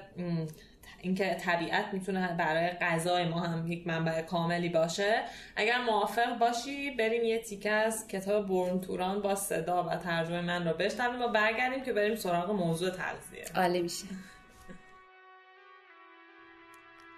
[1.02, 5.24] اینکه طبیعت می‌تونه برای غذای ما هم یک منبع کاملی باشه.
[5.56, 10.68] اگر موافق باشی بریم یه تیکه از کتاب برون توران با صدا و ترجمه من
[10.68, 13.46] رو بشنویم و برگردیم که بریم سراغ موضوع تغذیه.
[13.56, 14.06] عالی میشه.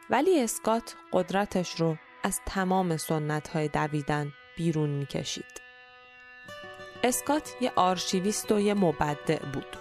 [0.10, 5.67] ولی اسکات قدرتش رو از تمام سنت های دویدن بیرون می‌کشید.
[7.04, 9.78] اسکات یه آرشیویست و یه مبدع بود.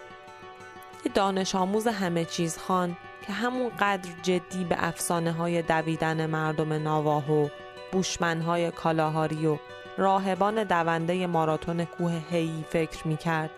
[1.05, 6.72] یه دانش آموز همه چیز خان که همون قدر جدی به افسانه های دویدن مردم
[6.72, 7.48] نواهو
[7.92, 9.59] بوشمن های کالاهاری و
[9.98, 13.50] راهبان دونده ماراتون کوه هی فکر می کرد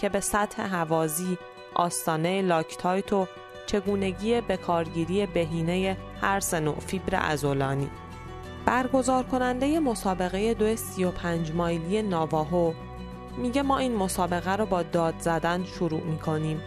[0.00, 1.38] که به سطح هوازی
[1.74, 3.26] آستانه لاکتایت و
[3.66, 7.90] چگونگی بکارگیری بهینه هر سنو فیبر ازولانی.
[8.66, 12.72] برگزار کننده مسابقه دو سی و پنج مایلی ناواهو
[13.36, 16.60] میگه ما این مسابقه رو با داد زدن شروع می‌کنیم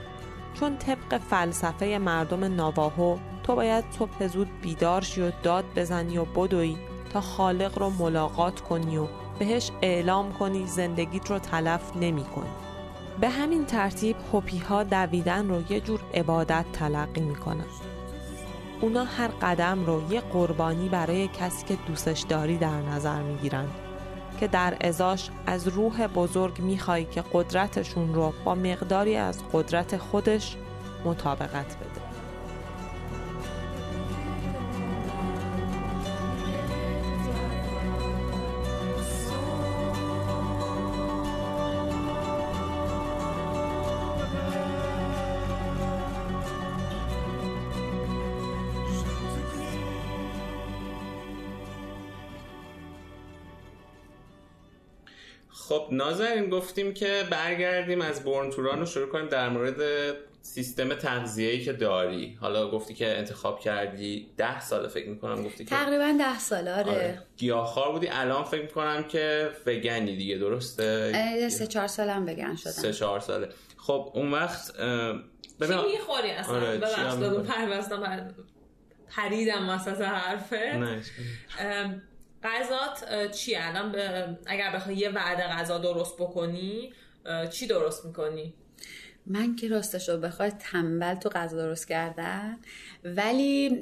[0.53, 6.25] چون طبق فلسفه مردم ناواهو تو باید صبح زود بیدار شی و داد بزنی و
[6.25, 6.77] بدوی
[7.13, 9.07] تا خالق رو ملاقات کنی و
[9.39, 12.49] بهش اعلام کنی زندگیت رو تلف نمی کنی.
[13.21, 17.88] به همین ترتیب هوپی ها دویدن رو یه جور عبادت تلقی می‌کنن.
[18.81, 23.65] اونا هر قدم رو یه قربانی برای کسی که دوستش داری در نظر می‌گیرن
[24.39, 30.55] که در ازاش از روح بزرگ می‌خوای که قدرتشون رو با مقداری از قدرت خودش
[31.05, 31.88] مطابقت بده.
[55.69, 59.75] خب نازنین گفتیم که برگردیم از برنتوران رو شروع کنیم در مورد
[60.41, 62.37] سیستم تغذیه‌ای که داری.
[62.41, 66.91] حالا گفتی که انتخاب کردی ده ساله فکر می‌کنم گفتی که تقریبا ده ساله آره,
[66.91, 67.21] آره.
[67.37, 72.71] گیاهخوار بودی الان فکر می‌کنم که وگنی دیگه درسته؟ سه چهار ساله هم وگن شدم.
[72.71, 73.49] سه چهار ساله.
[73.77, 74.77] خب اون وقت
[75.59, 77.13] ببین چی می‌خوری اصلا؟ آره ببخش
[79.09, 81.01] پریدم وسط حرفه نه
[82.43, 83.95] غذات چی الان
[84.45, 86.93] اگر بخوای یه وعده غذا درست بکنی
[87.51, 88.53] چی درست می‌کنی؟
[89.25, 92.57] من که راستش رو بخوای تنبل تو غذا درست کردن
[93.03, 93.79] ولی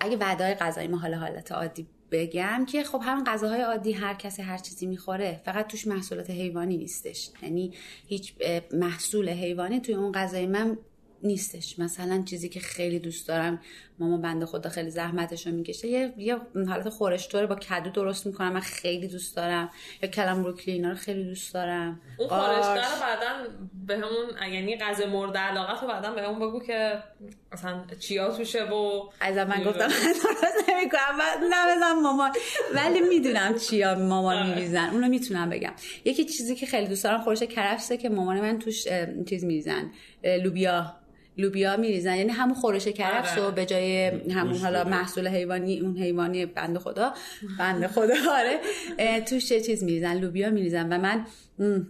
[0.00, 4.42] اگه وعده غذایی ما حالا حالت عادی بگم که خب همون غذاهای عادی هر کسی
[4.42, 7.30] هر چیزی می‌خوره فقط توش محصولات حیوانی نیستش.
[7.42, 7.72] یعنی
[8.06, 8.34] هیچ
[8.72, 10.78] محصول حیوانی توی اون غذای من
[11.22, 11.78] نیستش.
[11.78, 13.60] مثلا چیزی که خیلی دوست دارم
[13.98, 15.88] ماما بنده خدا خیلی زحمتش رو می‌کشه.
[15.88, 16.36] یه یه
[16.68, 18.52] حالت خورشتوره با کدو درست می‌کنم.
[18.52, 19.70] من خیلی دوست دارم.
[20.02, 22.00] یا کلم روکلی اینا رو خیلی دوست دارم.
[22.18, 23.56] اون خورشتوره رو بعدا
[23.86, 27.02] بهمون یعنی غذا مورد علاقت رو بعدا بهمون بگو که
[27.52, 31.20] مثلا چیا توشه و از من گفتم درست نمی‌کنم.
[31.42, 32.32] نمی‌دونم مامان.
[32.74, 34.54] ولی می‌دونم چیا مامان آره.
[34.54, 34.90] میریزن.
[34.92, 35.72] اونو می‌تونم بگم.
[36.04, 38.84] یکی چیزی که خیلی دوست دارم خورش کرفسه که مامان من توش
[39.28, 39.90] چیز میریزن.
[40.24, 40.96] لوبیا.
[41.38, 42.16] لوبیا میریزن.
[42.16, 43.54] یعنی همون خورش کرفس رو آره.
[43.54, 44.84] به جای همون حالا.
[44.84, 47.14] محصول حیوانی اون حیوانی بنده خدا.
[47.58, 48.60] بنده خدا آره.
[49.20, 50.92] توش یه چیز میریزن لوبیا میریزن.
[50.92, 51.26] و من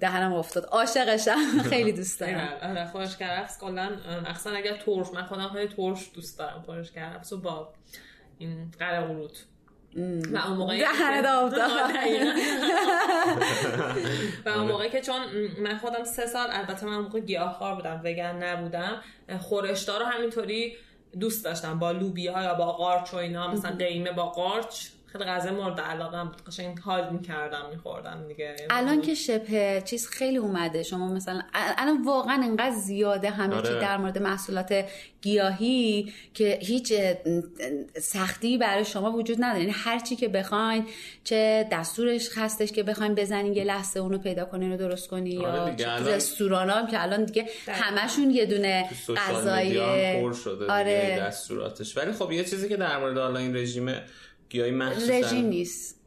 [0.01, 0.65] دهنم افتاد.
[0.65, 1.59] عاشقشم.
[1.71, 2.49] خیلی دوست دارم.
[2.63, 3.91] آره خورش کرفس کلا
[4.27, 7.73] اصلا اگر ترش من خودم خیلی ترش دوست دارم خورش کرفس و با
[8.39, 9.45] این قره قروت
[10.33, 10.61] و اون.
[11.81, 12.33] آره، دقیقاً.
[14.47, 15.17] و اون موقعی که چون
[15.59, 19.01] من خودم سه سال البته من اون موقع گیاهخوار بودم وگن نبودم
[19.41, 20.77] خورشتا رو همینطوری
[21.21, 24.87] دوست داشتم با لوبیا یا با قارچ و اینا مثلا قیمه با قارچ
[25.19, 26.43] خیلی غذا مورد علاقه بود.
[26.47, 28.45] قشنگ حال می‌کردم میخوردم دیگه.
[28.45, 30.83] یعنی الان که شبه چیز خیلی اومده.
[30.83, 33.81] شما مثلا الان واقعا انقدر زیاده همه چی آره.
[33.81, 34.85] در مورد محصولات
[35.23, 36.93] گیاهی که هیچ
[38.01, 39.61] سختی برای شما وجود نداره.
[39.61, 40.87] یعنی هر چی که بخواین
[41.25, 45.75] چه دستورش هستش که بخواین بزنین یه لحظه اونو پیدا کنین و درست کنین آره
[45.79, 49.79] یا الان- رستوران هم که الان دیگه همشون یه دونه غذای
[50.69, 51.17] آره.
[51.21, 51.97] دستوراتش.
[51.97, 53.95] ولی خب یه چیزی که در مورد حالا این رژیم
[54.51, 56.01] گیاهی مخصوصا رژیم نیست.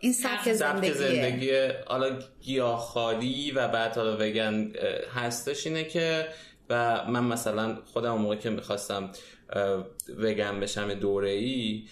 [0.00, 0.92] این سبک زندگیه.
[0.92, 1.50] زندگی
[1.86, 4.72] حالا گیاهخواری و بعد حالا وگن
[5.14, 6.28] هستش اینه که
[6.70, 9.10] و من مثلا خودم موقع که می‌خواستم
[10.18, 11.84] وگن بشم دوره ای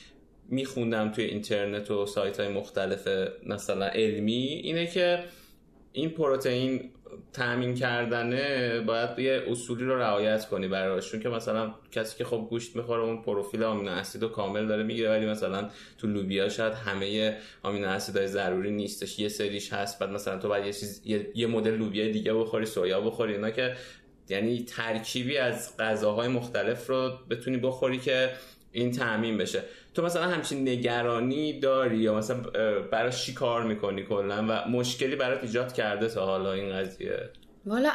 [0.48, 3.08] میخوندم توی اینترنت و سایت های مختلف
[3.46, 5.24] مثلا علمی اینه که
[5.92, 6.90] این پروتئین
[7.32, 11.10] تامین کردنه باید یه اصولی رو رعایت کنی براش.
[11.10, 14.82] چون که مثلا کسی که خب گوشت می‌خوره اون پروفیل آمینو اسید رو کامل داره
[14.82, 19.18] می‌گیره ولی مثلا تو لوبیا شاید همه آمینو اسیدهای ضروری نیستش.
[19.18, 21.02] یه سریش هست بعد مثلا تو باید یه چیز
[21.34, 23.76] یه مدل لوبیا دیگه بخوری سویا بخوری اینا که
[24.28, 28.30] یعنی ترکیبی از غذاهای مختلف رو بتونی بخوری که
[28.72, 29.62] این تعمین بشه.
[29.94, 35.16] تو مثلا همچین نگرانی داری یا مثلا اه، براش چی کار می‌کنی کلا و مشکلی
[35.16, 37.30] برات ایجاد کرده تا حالا این قضیه؟
[37.66, 37.90] والا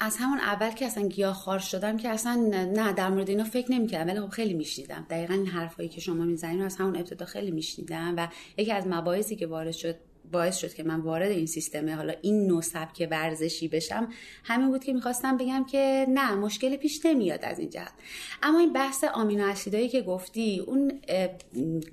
[0.00, 2.34] از همون اول که اصلا گیاه خار شدم که اصلا
[2.74, 4.10] نه در مورد اینا فکر نمی‌کردم.
[4.10, 5.06] ولی خب خیلی میشنیدم.
[5.10, 9.36] دقیقا این حرفایی که شما می‌زنین از همون ابتدا خیلی میشنیدم و یکی از مباحثی
[9.36, 9.94] که وارد شد
[10.32, 14.08] باعث شد که من وارد این سیستم حالا این نوع سبک ورزشی بشم
[14.44, 17.92] همین بود که می‌خواستم بگم که نه مشکل پیش نمیاد از این جهت.
[18.42, 21.00] اما این بحث آمینو اسیدایی که گفتی اون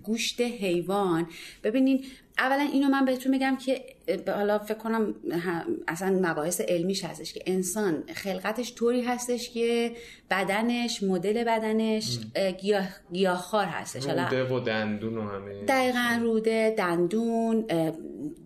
[0.03, 1.27] گوشت حیوان
[1.63, 2.05] ببینین
[2.38, 3.81] اولا اینو من بهتون میگم که
[4.27, 5.15] حالا فکر کنم
[5.88, 9.91] اصلا مباحث علمیش هستش که انسان خلقتش طوری هستش که
[10.31, 14.05] بدنش مدل بدنش اه، گیاه گیاهخوار هستش.
[14.05, 17.65] روده و دندون و همه دقیقا روده دندون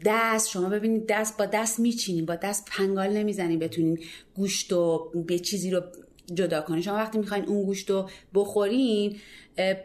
[0.05, 0.49] دست.
[0.49, 3.99] شما ببینید دست با دست میچینین با دست پنگال نمی‌زنین بتونین
[4.35, 5.81] گوشت و به چیزی رو
[6.33, 9.17] جدا کنین شما وقتی می‌خواین اون گوشت رو بخورین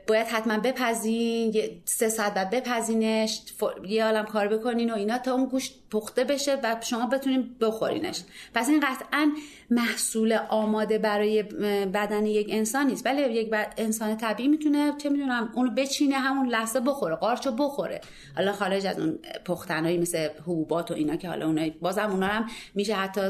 [0.06, 1.54] باید حتما بپزین
[1.84, 3.40] سه ساعت بعد بپزینش
[3.88, 8.22] یه عالم کار بکنین و اینا تا اون گوشت پخته بشه و شما بتونین بخورینش.
[8.54, 9.32] پس این قطعا
[9.70, 13.06] محصول آماده برای بدن یک انسان نیست.
[13.06, 18.00] ولی یک انسان طبیعی می‌تونه چه می‌دونم اونو بچینه همون لحظه بخوره قارچو بخوره.
[18.36, 22.46] حالا خارج از اون پختنهایی مثل حبوبات و اینا که حالا اونها بازم اونا هم
[22.74, 23.20] میشه حتی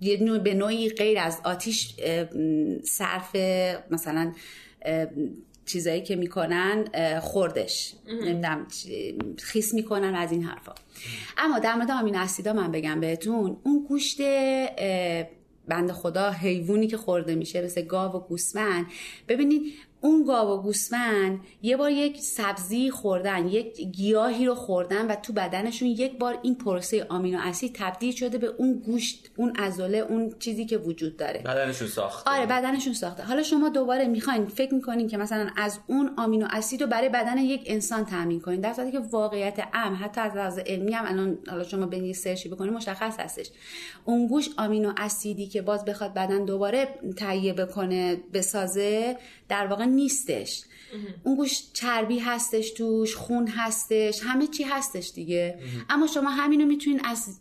[0.00, 1.94] یه نوع به نوعی غیر از آتیش
[2.84, 3.36] صرف
[3.90, 4.32] مثلا
[5.72, 6.84] چیزایی که می‌کنن
[7.20, 7.94] خوردش.
[8.08, 8.66] نمی‌دونم
[9.38, 10.74] خیس می‌کنن از این حرفا.
[11.38, 14.20] اما در مورد آمین اسیدا من بگم بهتون اون گوشت
[15.68, 18.86] بند خدا حیوانی که خورده میشه مثل گاو و گوسفند.
[19.28, 25.14] ببینید اون گاو و گوسفند یه بار یک سبزی خوردن یک گیاهی رو خوردن و
[25.14, 29.98] تو بدنشون یک بار این پروسه آمینو اسید تبدیل شده به اون گوشت اون عضله
[29.98, 31.40] اون چیزی که وجود داره.
[31.40, 32.30] بدنشون ساخته.
[32.30, 33.22] آره بدنشون ساخته.
[33.22, 37.38] حالا شما دوباره می‌خواین فکر می‌کنین که مثلا از اون آمینو اسید رو برای بدن
[37.38, 38.60] یک انسان تامین کنین.
[38.60, 42.12] در صورتی که واقعیت ام حتی از لحاظ علمی هم الان حالا شما به یه
[42.12, 43.50] سرچی بکنین مشخص هستش.
[44.04, 49.16] اون گوش آمینو اسیدی که باز بخواد بدن دوباره تهیه بکنه بسازه
[49.48, 50.64] در واقع نیستش.
[51.24, 55.58] اون گوش چربی هستش توش خون هستش همه چی هستش دیگه.
[55.90, 57.40] اما شما همینو می‌تونین از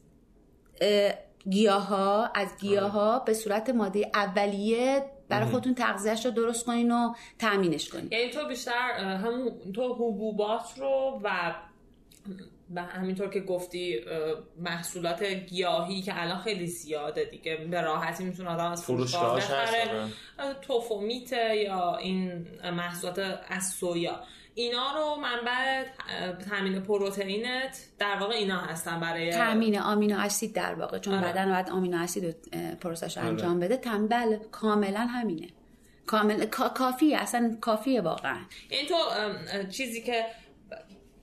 [1.49, 6.91] گیاه ها از گیاه ها به صورت ماده اولیه برای خودتون تغذیهش رو درست کنین
[6.91, 8.07] و تامینش کنین.
[8.11, 8.91] یعنی تو بیشتر
[9.23, 11.55] همون تو حبوبات رو و
[12.75, 13.99] و همینطور که گفتی
[14.57, 17.55] محصولات گیاهی که الان خیلی زیاده دیگه.
[17.55, 19.81] به راحتی می‌تونه آدم از فروشگاه بخره.
[19.89, 20.07] آره.
[20.39, 24.19] اه، توفو میته یا این محصولات از سویا.
[24.53, 25.83] اینا رو منبع
[26.49, 31.27] تامین پروتئینت در واقع اینا هستن برای تامین آمینو اسید در واقع چون آره.
[31.31, 32.31] بدن باید آمینو اسید رو
[32.81, 33.77] پروسش رو انجام بده.
[33.77, 35.47] تام بله کاملا همینه.
[36.05, 38.37] کامل کا- کافیه اصلا کافیه واقعا.
[38.69, 38.95] این تو
[39.69, 40.25] چیزی که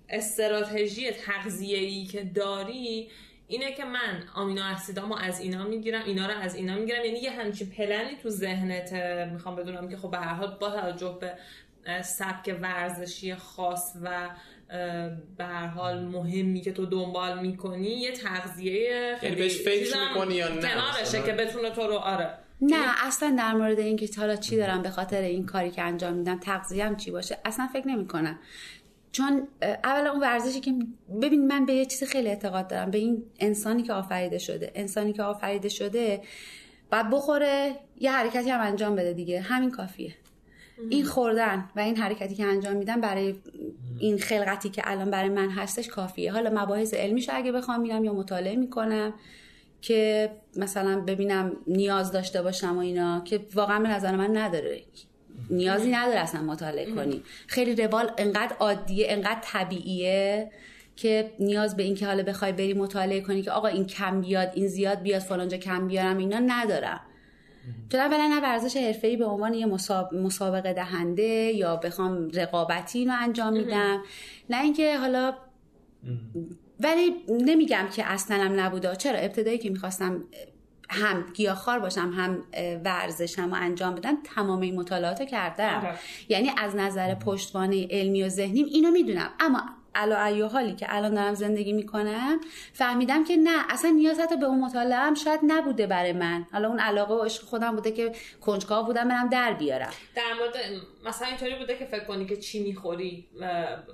[0.08, 3.10] استراتژی تغذیه‌ای که داری
[3.48, 7.04] اینه که من آمینو اسیدامو از اینا می‌گیرم اینا رو از اینا می‌گیرم.
[7.04, 8.92] یعنی یه همچین پلنی تو ذهنت
[9.32, 11.34] می‌خوام بدونم که خب به هر حال با توجه به
[12.02, 14.28] سبک ورزشی خاص و
[15.38, 20.34] به هر حال مهمی که تو دنبال می‌کنی یه تغذیه خیلی یعنی بهش فکر می‌کنی
[20.34, 22.30] یا نه کنارشه که بتونه تو رو آره.
[22.60, 26.38] نه اصلا در مورد اینکه حالا چی دارم به خاطر این کاری که انجام میدم
[26.38, 28.38] تغذیه‌ام چی باشه؟ اصلا فکر نمی‌کنم.
[29.16, 29.48] چون
[29.84, 30.74] اولا اون ورزشی که
[31.22, 34.72] ببین من به یه چیز خیلی اعتقاد دارم به این انسانی که آفریده شده.
[34.74, 36.22] انسانی که آفریده شده
[36.90, 39.40] بعد بخوره یه حرکتی هم انجام بده دیگه.
[39.40, 40.14] همین کافیه.
[40.90, 43.34] این خوردن و این حرکتی که انجام میدم برای
[43.98, 46.32] این خلقتی که الان برای من هستش کافیه.
[46.32, 49.14] حالا مباحث علمیشو اگه بخوام میرم یا مطالعه می‌کنم
[49.80, 54.82] که مثلا ببینم نیاز داشته باشم و اینا که واقعا به نظر من نداره.
[55.50, 57.22] نیازی نداره اصلا مطالعه کنی.
[57.46, 60.50] خیلی روال انقدر عادیه انقدر طبیعیه
[60.96, 64.68] که نیاز به اینکه حالا بخوای بری مطالعه کنی که آقا این کم بیاد این
[64.68, 67.00] زیاد بیاد فلانجا کم بیارم اینا ندارم.
[67.92, 69.66] چون اولا نه ورزش حرفه‌ای به عنوان یه
[70.12, 74.02] مسابقه دهنده یا بخوام رقابتی رو انجام میدم.
[74.50, 75.34] نه اینکه حالا
[76.80, 78.96] ولی نمیگم که اصلا هم نبوده.
[78.96, 80.24] چرا؟ ابتدایی که می‌خواستم
[80.88, 82.42] هم گیاهخوار باشم هم
[82.84, 85.98] ورزشم و انجام بدم تمام این مطالعات کردم آره.
[86.28, 89.62] یعنی از نظر پشتوانه علمی و ذهنیم اینو می‌دونم اما
[89.96, 92.40] علا ایو حالی که الان دارم زندگی می‌کنم
[92.72, 96.46] فهمیدم که نه اصلا نیاز حتی به اون مطالعه هم شاید نبوده برای من.
[96.52, 99.90] حالا اون علاقه و عشق خودم بوده که کنجکاو بودم برم در بیارم.
[100.14, 103.26] در مورد مثلا اینطوری بوده که فکر کنی که چی می‌خوری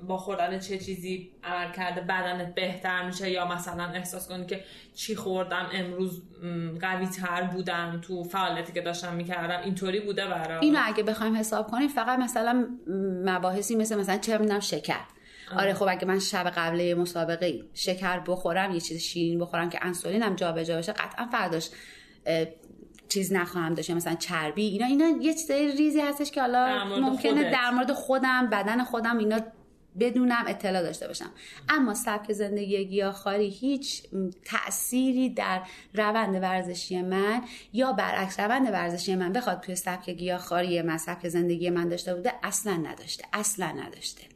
[0.08, 5.16] با خوردن چه چیزی عمل کرده بدنت بهتر میشه یا مثلا احساس کنی که چی
[5.16, 6.22] خوردم امروز
[6.80, 11.70] قوی تر بودم تو فعالیتی که داشتم می‌کردم اینطوری بوده برای اینو اگه بخوایم حساب
[11.70, 12.66] کنیم فقط مثلا
[13.24, 15.00] مباحثی مثل مثلا چه می‌دونم شکر.
[15.58, 20.34] آره خب اگه من شب قبل مسابقه شکر بخورم یه چیز شیرین بخورم که انسولینم
[20.34, 21.70] جابجا بشه قطعا فرداش
[23.08, 27.70] چیز نخواهم داشت مثلا چربی اینا اینا یه چیز ریزی هستش که حالا ممکنه در
[27.70, 29.40] مورد خودم بدن خودم اینا
[30.00, 31.30] بدونم اطلاع داشته باشم.
[31.68, 34.02] اما سبک زندگی گیاهخواری هیچ
[34.44, 35.62] تأثیری در
[35.94, 37.42] روند ورزشی من
[37.72, 42.32] یا برعکس روند ورزشی من بخواد توی سبک گیاهخواری من سبک زندگی من داشته بوده
[42.42, 44.31] اصلا نداشته اصلا نداشته.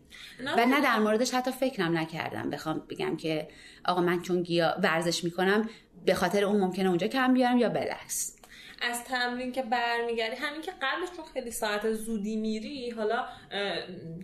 [0.57, 2.51] و نه در موردش حتی فکرم نکردم.
[2.51, 3.49] بخوام بگم که
[3.85, 5.69] آقا من چون گیا ورزش می‌کنم
[6.05, 8.37] به خاطر اون ممکنه اونجا کم بیارم یا بلکس؟
[8.83, 10.37] از تمرین که برمیگردی.
[10.37, 13.27] همین که قبلش چون خیلی ساعت زودی میری حالا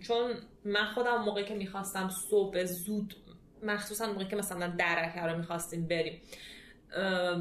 [0.07, 0.33] چون
[0.65, 3.15] من خودم موقعی که می‌خواستم صبح زود
[3.63, 6.21] مخصوصا موقعی که مثلا درکه رو می‌خواستیم بریم.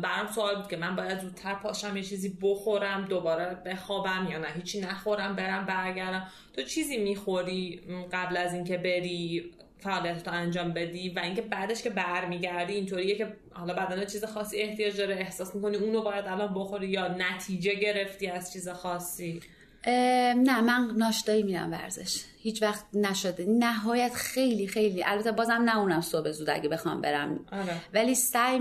[0.02, 4.48] برام سوال بود که من باید زودتر پاشم یه چیزی بخورم دوباره بخوابم یا نه؟
[4.48, 6.28] هیچی نخورم برم برگردم.
[6.52, 7.80] تو چیزی می‌خوری
[8.12, 13.74] قبل از اینکه بری فعالیت انجام بدی و اینکه بعدش که برمیگردی اینطوریه که حالا
[13.74, 18.52] بدن چیز خاصی احتیاج داره احساس می‌کنی اونو باید الان بخوری یا نتیجه گرفتی از
[18.52, 19.40] چیز خاصی؟
[19.86, 22.24] نه من ناشتایی میرم ورزش.
[22.38, 23.46] هیچ وقت نشده.
[23.48, 25.04] نهایت خیلی خیلی.
[25.04, 27.40] البته بازم نه اونم صبح زود اگه بخوام برم.
[27.52, 27.74] آره.
[27.94, 28.60] ولی سعی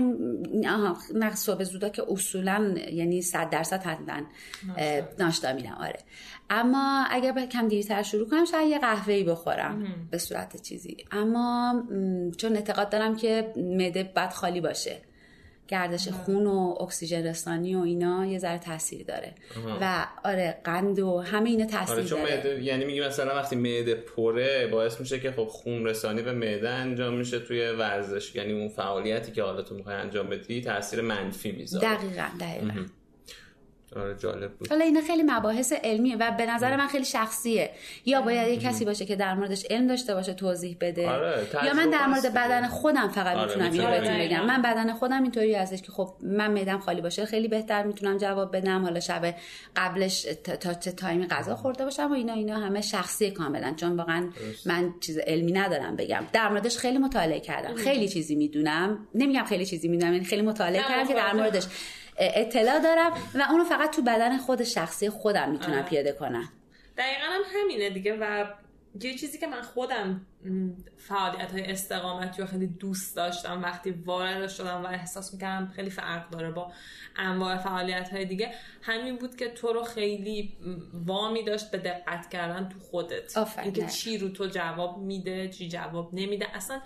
[0.68, 4.20] آها نه صبح زودا که اصولا یعنی صد درصد حتما
[5.18, 5.98] ناشتا میرم آره.
[6.50, 10.08] اما اگر کم دیرتر شروع کنم شاید یه قهوه‌ای بخورم.
[10.10, 10.96] به صورت چیزی.
[11.12, 11.82] اما
[12.36, 14.96] چون اعتقاد دارم که معده باید خالی باشه.
[15.72, 19.34] گردش خون و اکسیژن رسانی و اینا یه ذره تاثیر داره.
[19.80, 22.64] و آره قند و همه اینا تاثیر آره چون داره.
[22.64, 27.14] یعنی میگی مثلا وقتی معده پره باعث میشه که خب خون رسانی به معده انجام
[27.14, 28.34] میشه توی ورزش.
[28.34, 31.94] یعنی اون فعالیتی که حالا تو می‌خوای انجام بدی تاثیر منفی می‌ذاره.
[31.94, 32.84] دقیقاً دقیقاً.
[33.96, 34.68] آره جالب بود.
[34.68, 37.70] حالا اینا خیلی مباحث علمیه و به نظر من خیلی شخصیه.
[38.06, 41.10] یا باید یه کسی باشه که در موردش علم داشته باشه توضیح بده.
[41.10, 44.46] آره، یا من در مورد بدن خودم فقط آره، می‌تونم اینو بهتون بگم.
[44.46, 48.56] من بدن خودم اینطوری هستش که خب من میدم خالی باشه خیلی بهتر می‌تونم جواب
[48.56, 48.82] بدم.
[48.82, 49.34] حالا شب
[49.76, 50.22] قبلش
[50.60, 53.74] تا چه تایمی غذا خورده باشم و اینا اینا همه شخصی کاملا.
[53.76, 54.30] چون واقعا
[54.66, 56.24] من چیز علمی ندارم بگم.
[56.32, 57.74] در موردش خیلی مطالعه کردم.
[57.74, 59.08] خیلی چیزی می‌دونم.
[59.14, 61.66] نمیگم خیلی چیزی می‌دونم یعنی خیلی مطالعه کردم که در موردش
[62.18, 66.48] اطلاع دارم و اونو فقط تو بدن خود شخصی خودم می‌تونم پیاده کنم.
[66.96, 68.44] دقیقا هم همینه دیگه و
[69.00, 70.26] یه چیزی که من خودم
[70.96, 76.30] فعالیت های استقامتی رو خیلی دوست داشتم وقتی وارد شدم و احساس می‌کردم خیلی فرق
[76.30, 76.72] داره با
[77.16, 80.56] انواع فعالیت های دیگه همین بود که تو رو خیلی
[81.06, 83.58] وامی داشت به دقت کردن تو خودت.
[83.62, 86.56] اینکه چی رو تو جواب میده چی جواب نمیده.
[86.56, 86.80] اصلا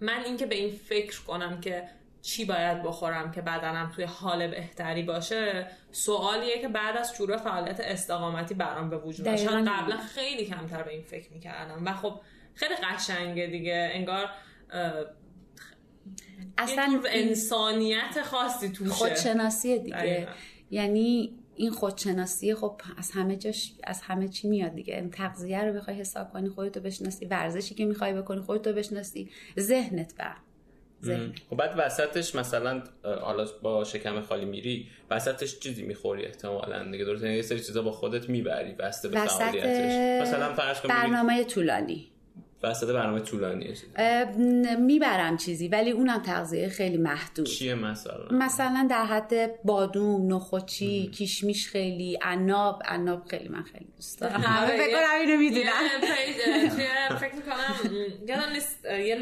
[0.00, 1.88] من اینکه به این فکر کنم که
[2.24, 7.80] چی باید بخورم که بدنم توی حال بهتری باشه سوالیه که بعد از شروع فعالیت
[7.80, 12.20] استقامتی برام به وجود باشه قبلا خیلی کمتر به این فکر می‌کردم و خب
[12.54, 13.90] خیلی قشنگه دیگه.
[13.92, 14.30] انگار
[16.58, 18.90] اصلا انسانیت خاصی توشه.
[18.90, 20.28] خودشناسی دیگه.
[20.70, 24.94] یعنی این خودشناسی خب از همه جاش از همه چی میاد دیگه.
[24.94, 30.14] این تغذیه رو بخوای حساب کنی خودتو بشناسی ورزشی که می‌خوای بکنی خودتو بشناسی ذهنت
[30.16, 30.36] بر.
[31.50, 37.32] خب بعد وسطش مثلا حالا با شکم خالی میری وسطش چیزی می‌خوری احتمالا دیگه درسته؟
[37.32, 40.22] یه سری چیزا با خودت می‌بری بسته به فعالیتش.
[40.22, 42.13] مثلا فرض برنامه طولانی.
[42.70, 43.74] وسط برنامه طولانیه.
[44.78, 47.46] می‌برم چیزی ولی اونم تغذیه خیلی محدود.
[47.46, 52.82] چیه مثلا؟ مثلا در حد بادوم نخوچی کیشمیش خیلی عناب.
[52.84, 54.40] عناب خیلی من خیلی دوست دارم.
[54.40, 55.72] همه فکر کنم اینو می‌دونم
[57.20, 57.94] فکر می‌کنم
[58.28, 59.18] یادم نیست یه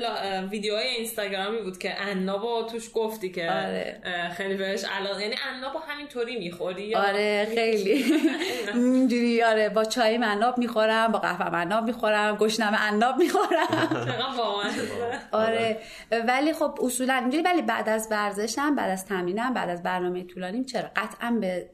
[0.50, 4.00] ویدیوهای اینستاگرامی بود که عناب توش گفتی که آره.
[4.36, 8.04] خیلی بهش علاقه یعنی عناب همینطوری می‌خوری آره خیلی.
[8.74, 13.16] اینجوری آره با چای عناب می‌خورم با قهوه عناب می‌خورم گشنمه عناب
[15.32, 15.80] آره.
[16.28, 20.64] ولی خب اصولا اینجوری ولی بعد از ورزشم بعد از تمرینم بعد از برنامه طولانیم
[20.64, 21.70] چرا؟ قطعا به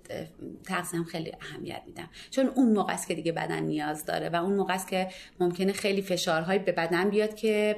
[0.66, 2.08] تغذیم خیلی اهمیت میدم.
[2.30, 5.08] چون اون موقع است که دیگه بدن نیاز داره و اون موقع است که
[5.40, 7.76] ممکنه خیلی فشارهایی به بدن بیاد که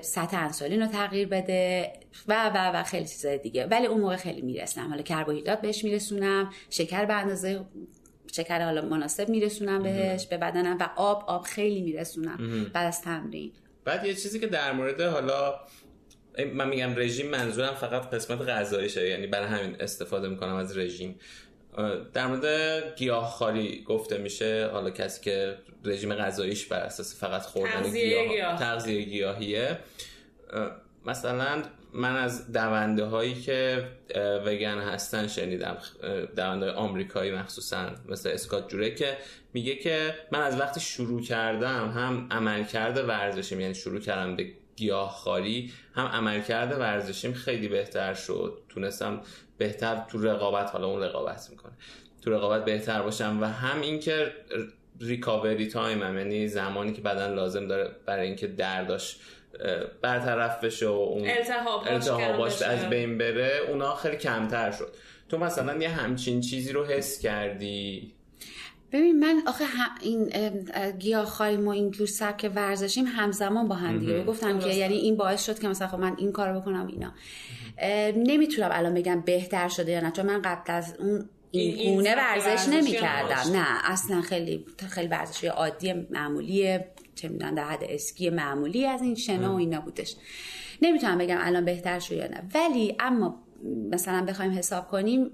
[0.00, 1.92] سطح انسولین رو تغییر بده
[2.28, 3.66] و و و خیلی چیزای دیگه.
[3.66, 7.64] ولی اون موقع خیلی میرسنم حالا کربوهیدرات بهش میرسونم شکر به اندازه
[8.36, 13.52] شکر حالا مناسب میرسونم بهش به بدنم و آب آب خیلی میرسونم بعد از تمرین.
[13.84, 15.54] بعد یه چیزی که در مورد حالا
[16.54, 21.18] من میگم رژیم منظورم فقط قسمت غذاییشه یعنی برای همین استفاده می‌کنم از رژیم.
[22.14, 22.46] در مورد
[22.96, 29.78] گیاهخواری گفته میشه حالا کسی که رژیم غذاییش بر اساس فقط خوردن گیاه تغذیه گیاهیه.
[31.06, 31.62] مثلا
[31.94, 33.88] من از دونده هایی که
[34.46, 35.76] وگن هستن شنیدم
[36.36, 39.16] دونده آمریکایی مخصوصا مثل اسکات جوره که
[39.52, 45.72] میگه که من از وقتی شروع کردم هم عملکرد ورزشیم یعنی شروع کردم به گیاهخواری
[45.94, 48.58] هم عملکرد ورزشیم خیلی بهتر شد.
[48.68, 49.20] تونستم
[49.58, 51.72] بهتر تو رقابت حالا اون رقابت می‌کنه
[52.22, 54.32] تو رقابت بهتر باشم و هم اینکه
[55.00, 59.16] ریکاوری تایم هم یعنی زمانی که بدن لازم داره برای اینکه درداش
[60.02, 61.28] برطرف بشه و اون
[61.86, 64.94] التهاباش از بین بره اونا خیلی کمتر شد.
[65.28, 68.12] تو مثلا یه همچین چیزی رو حس کردی؟
[68.92, 69.64] ببین من آخه
[70.00, 70.32] این
[70.98, 74.24] گیاهخواری ما این جور سبک ورزشیم همزمان با هم دیگه.
[74.24, 77.12] گفتم که یعنی این باعث شد که مثلا خب من این کارو بکنم اینا.
[78.16, 82.68] نمی‌تونم الان بگم بهتر شده یا نه چون من قبل از اون این گونه ورزش
[82.68, 86.78] نمی کردم نه اصلا خیلی خیلی ورزش عادی معمولی
[87.14, 90.16] چه می‌دونم در حد اسکی معمولی از این شنا و اینا بودش.
[90.82, 92.42] نمی‌تونم بگم الان بهتر شد یا نه.
[92.54, 93.40] ولی اما
[93.90, 95.30] مثلا بخوایم حساب کنیم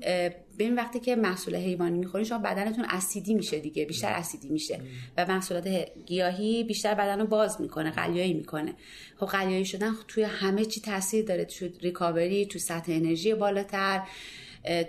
[0.59, 4.81] ببین وقتی که محصول حیوانی می‌خورین شما بدنتون اسیدی میشه دیگه بیشتر اسیدی میشه
[5.17, 5.69] و محصولات
[6.07, 8.75] گیاهی بیشتر بدن رو باز می‌کنه قلیایی می‌کنه.
[9.17, 14.03] خب قلیایی شدن توی همه چی تاثیر داره تو ریکاوری تو سطح انرژی بالاتر.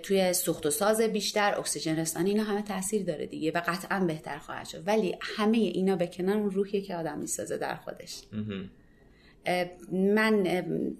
[0.03, 4.37] توی سوخت و ساز بیشتر اکسیژن رسانی اینا همه تاثیر داره دیگه و قطعا بهتر
[4.37, 4.83] خواهد شد.
[4.87, 8.21] ولی همه اینا به کنار اون روحیه که آدم می‌سازه در خودش.
[9.91, 10.47] من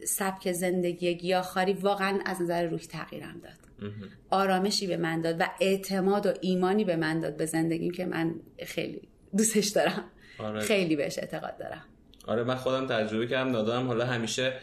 [0.06, 3.92] سبک زندگی گیاهخواری واقعا از نظر روح تغییرم داد.
[4.30, 8.36] آرامشی به من داد و اعتماد و ایمانی به من داد به زندگیم که من
[8.66, 9.02] خیلی
[9.38, 10.04] دوستش دارم.
[10.40, 10.60] آره.
[10.60, 11.86] خیلی بهش اعتقاد دارم.
[12.28, 13.88] آره من خودم تجربه کردم دادم.
[13.88, 14.54] حالا همیشه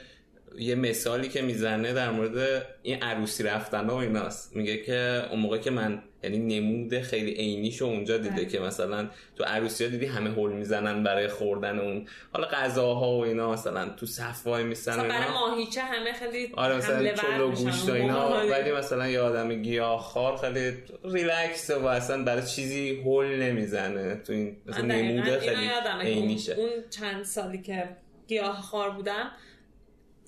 [0.59, 4.57] یه مثالی که می‌زنه در مورد این عروسی رفتن و ایناست.
[4.57, 8.47] میگه که اون موقع که من یعنی نمود خیلی عینیشو اونجا دیده بله.
[8.47, 12.07] که مثلا تو عروسی ها دیدی همه هول می‌زنن برای خوردن اون.
[12.33, 17.15] حالا غذاها و اینا مثلا تو صف وای میسن برای ماهیچه همه خیلی آره مثلا
[17.15, 18.47] چلو گوشت و اینا.
[18.47, 24.15] ولی مثلا یه آدم گیاهخوار خیلی ریلکس و اصلا برای چیزی هول نمی‌زنه.
[24.27, 25.69] تو این مثلا نمود خیلی
[26.01, 26.53] عینیشه.
[26.53, 27.89] اون چند سالی که
[28.29, 29.31] گیاهخوار بودم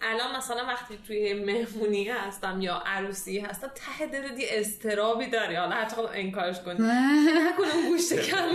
[0.03, 5.55] الان مثلا وقتی توی مهمونی هستم یا عروسی هستم ته دلت یه استرابی داری.
[5.55, 6.75] حالا حتی انکارش کنی.
[6.75, 8.49] نکنم گوشت کم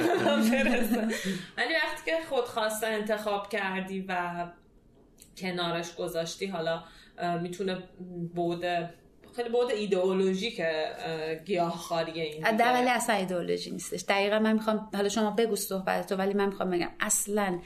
[1.57, 4.45] ولی وقتی که خودخواسته انتخاب کردی و
[5.37, 6.83] کنارش گذاشتی حالا
[7.41, 7.77] می‌تونه
[8.35, 8.93] بوده
[9.35, 10.85] خیلی بود ایدئولوژی که
[11.45, 14.03] گیاهخواری این در ولی اصلا ایدئولوژی نیستش.
[14.09, 17.59] دقیقا من می‌خوام حالا شما بگو صحبت تو ولی من می‌خوام بگم اصلا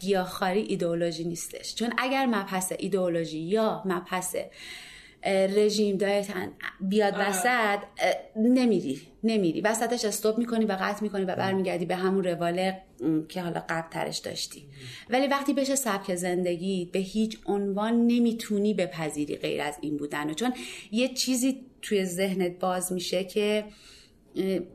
[0.00, 1.74] گیاهخواری ایدئولوژی نیستش.
[1.74, 4.36] چون اگر مبحث ایدئولوژی یا مبحث
[5.26, 7.78] رژیم دایتن بیاد وسط
[8.36, 9.00] نمیری.
[9.24, 9.60] نمیری.
[9.60, 12.82] وسطش استوب می‌کنی و قطع می‌کنی و برمیگردی به همون رواله
[13.28, 14.62] که حالا قبل ترش داشتی.
[15.10, 20.34] ولی وقتی بشه سبک زندگی به هیچ عنوان نمی‌تونی بپذیری غیر از این بودن.
[20.34, 20.54] چون
[20.92, 23.64] یه چیزی توی ذهنت باز میشه که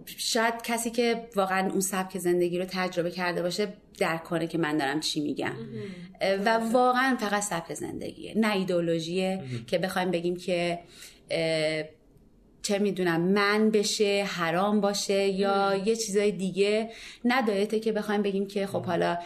[0.05, 3.67] شاید کسی که واقعا اون سبک زندگی رو تجربه کرده باشه
[3.99, 5.55] درک کنه که من دارم چی میگم.
[6.45, 10.79] و واقعا فقط سبک زندگیه نه ایدولوژیه که بخوایم بگیم که
[12.61, 16.89] چه می‌دونم من بشه حرام باشه یا یه چیزای دیگه.
[17.25, 19.17] نه که بخوایم بگیم که خب حالا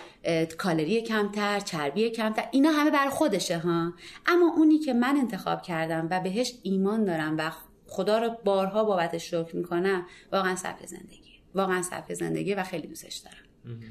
[0.57, 3.93] کالری کمتر چربی کمتر اینا همه بر خودشه ها.
[4.25, 7.51] اما اونی که من انتخاب کردم و بهش ایمان دارم و
[7.87, 13.15] خدا رو بارها بابتش شکر می‌کنم واقعا سبک زندگی واقعا سبک زندگی و خیلی دوستش
[13.15, 13.83] دارم.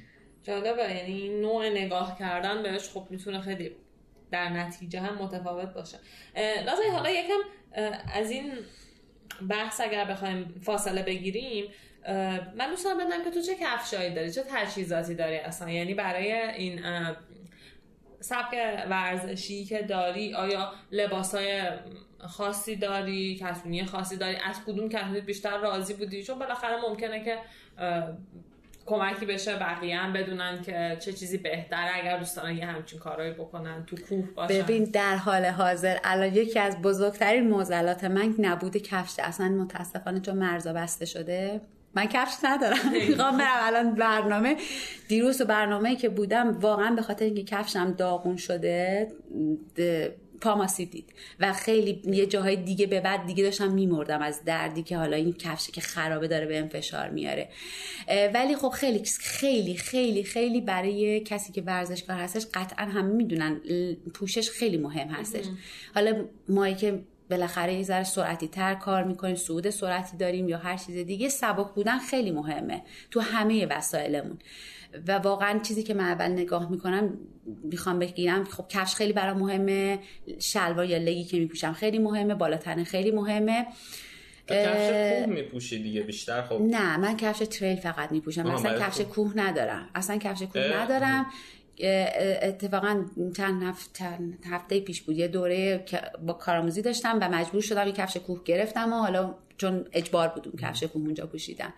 [0.42, 3.76] جالبه یعنی نوع نگاه کردن بهش خب می‌تونه خیلی
[4.30, 5.98] در نتیجه هم متفاوت باشه.
[6.66, 7.38] لازم حالا یکم
[8.14, 8.52] از این
[9.48, 11.64] بحث اگر بخوایم فاصله بگیریم
[12.56, 16.80] من دوست بدم که تو چه کفشایی داری چه تجهیزاتی داری اصلا؟ یعنی برای این
[18.20, 18.54] سبک
[18.90, 21.62] ورزشی که داری آیا لباسای
[22.18, 27.38] خاصی داری کتونی خاصی داری؟ از کدوم کتونی بیشتر راضی بودی؟ چون بالاخره ممکنه که
[28.86, 33.84] کمکی بشه بقیه هم بدونن که چه چیزی بهتره اگر دوستان یه همچین کارهایی بکنن
[33.86, 34.62] تو کوه باشن.
[34.62, 40.36] ببین در حال حاضر الان یکی از بزرگترین معضلات من نبود کفش اصلا متاسفانه چون
[40.36, 41.60] مرزا بسته شده.
[41.94, 42.92] من کفش ندارم.
[43.08, 44.56] می‌خوام برم الان برنامه.
[45.08, 49.08] دیروز و برنامه که بودم واقعا به خاطر اینکه کفشم داغون شده
[50.42, 54.96] پاماسی دید و خیلی یه جاهای دیگه به بعد دیگه داشتم میمردم از دردی که
[54.96, 57.48] حالا این کفشه که خرابه داره به فشار میاره.
[58.34, 63.60] ولی خب خیلی خیلی خیلی خیلی برای کسی که ورزشکار هستش قطعا همه می‌دونن
[64.14, 65.44] پوشش خیلی مهم هستش.
[65.94, 70.76] حالا ما که بالاخره یه ذره سرعتی تر کار می‌کنیم سعود سرعتی داریم یا هر
[70.76, 74.38] چیز دیگه سبک بودن خیلی مهمه تو همه وسایلمون.
[75.08, 77.18] و واقعا چیزی که من اول نگاه می‌کنم
[77.64, 79.98] می‌خوام بگیرم خب کفش خیلی برام مهمه
[80.38, 83.66] شلوار یا لگی که میپوشم خیلی مهمه بالاتن خیلی مهمه.
[84.48, 86.60] کفش کوه میپوشی دیگه بیشتر؟ خب.
[86.62, 88.46] نه من کفش تریل فقط میپوشم.
[88.46, 89.32] اصلا کفش کوه.
[89.36, 89.88] ندارم.
[89.94, 91.26] اصلا کفش کوه ندارم.
[92.42, 93.04] اتفاقا
[93.36, 94.18] چند هفته,
[94.50, 95.84] هفته پیش بود یه دوره
[96.26, 100.48] با کارآموزی داشتم و مجبور شدم یه کفش کوه گرفتم و حالا چون اجبار بود
[100.48, 101.72] اون کفش کوه اونجا پوشیدن.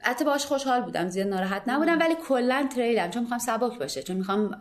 [0.00, 4.16] حتی باش خوشحال بودم زیاد ناراحت نبودم ولی کلا تریلم چون می‌خوام سبک باشه چون
[4.16, 4.58] می‌خوام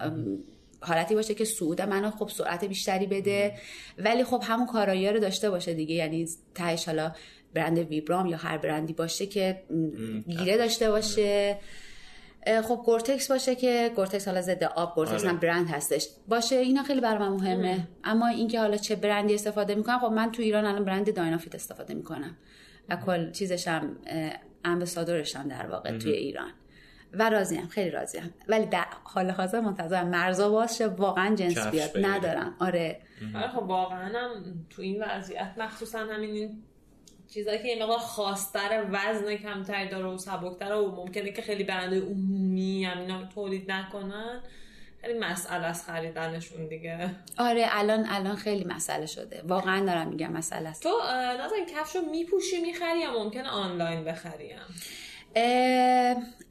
[0.81, 3.53] حالتی باشه که سعود منو خب سرعت بیشتری بده.
[3.97, 7.11] ولی خب همون کارایی رو داشته باشه دیگه یعنی تهش حالا
[7.53, 9.63] برند ویبرام یا هر برندی باشه که
[10.27, 11.57] گیره داشته باشه.
[12.63, 15.39] خب Gore-Tex باشه که Gore-Tex حالا ضد آب Gore-Tex هم آره.
[15.39, 16.07] برند هستش.
[16.27, 20.31] باشه اینا خیلی برای من مهمه اما اینکه حالا چه برندی استفاده می‌کنم خب من
[20.31, 22.37] تو ایران الان برند Dynafit استفاده می‌کنم.
[22.89, 23.97] و کل چیزشم
[24.65, 26.51] ambassador شم در واقع توی ایران.
[27.14, 28.34] و راضیم خیلی راضیم.
[28.47, 31.91] ولی در حال حاضر منتظرم مرزا باز شه واقعا جنس بیاد.
[32.05, 32.55] ندارم.
[32.60, 32.99] آره.
[33.36, 36.64] آره خب واقعا هم تو این وضعیت مخصوصا همین این
[37.28, 42.01] چیزایی که یه مقدار خواستر وزن کمتری داره و سبکتر و ممکنه که خیلی برنده
[42.01, 44.41] عمومی هم تولید نکنن
[45.02, 47.10] خیلی مسئله از خریدنشون دیگه.
[47.38, 49.43] آره الان الان خیلی مسئله شده.
[49.47, 50.84] واقعا دارم میگم مسئله است.
[50.84, 50.89] تو
[51.38, 54.58] نازن کفش رو میپوشی می‌خری یا ممکنه آنلاین بخریم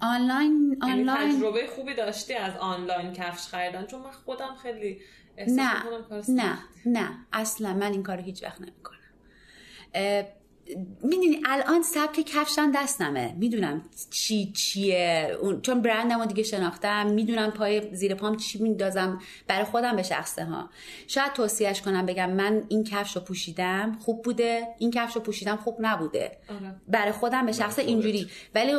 [0.01, 5.01] آنلاین یعنی آنلاین تجربه خوبی داشتی از آنلاین کفش خریدن؟ چون من خودم خیلی
[5.49, 5.73] نه
[6.29, 7.09] نه نه.
[7.33, 8.99] اصلا من این کارو هیچ وقت نمی‌کنم.
[11.03, 13.35] می‌دونی الان سبک کفشن دستمه.
[13.39, 15.37] می‌دونم چی چیه.
[15.41, 17.07] اون چون برندمو دیگه شناختم.
[17.07, 19.21] می‌دونم پای زیر پام چی میندازم.
[19.47, 20.71] برای خودم به شخصه ها.
[21.07, 24.69] شاید توصیهش کنم بگم من این کفش رو پوشیدم خوب بوده.
[24.79, 26.39] این کفش رو پوشیدم خوب نبوده.
[26.49, 26.75] آره.
[26.89, 28.27] برای خودم به شخص اینجوری.
[28.55, 28.73] ولی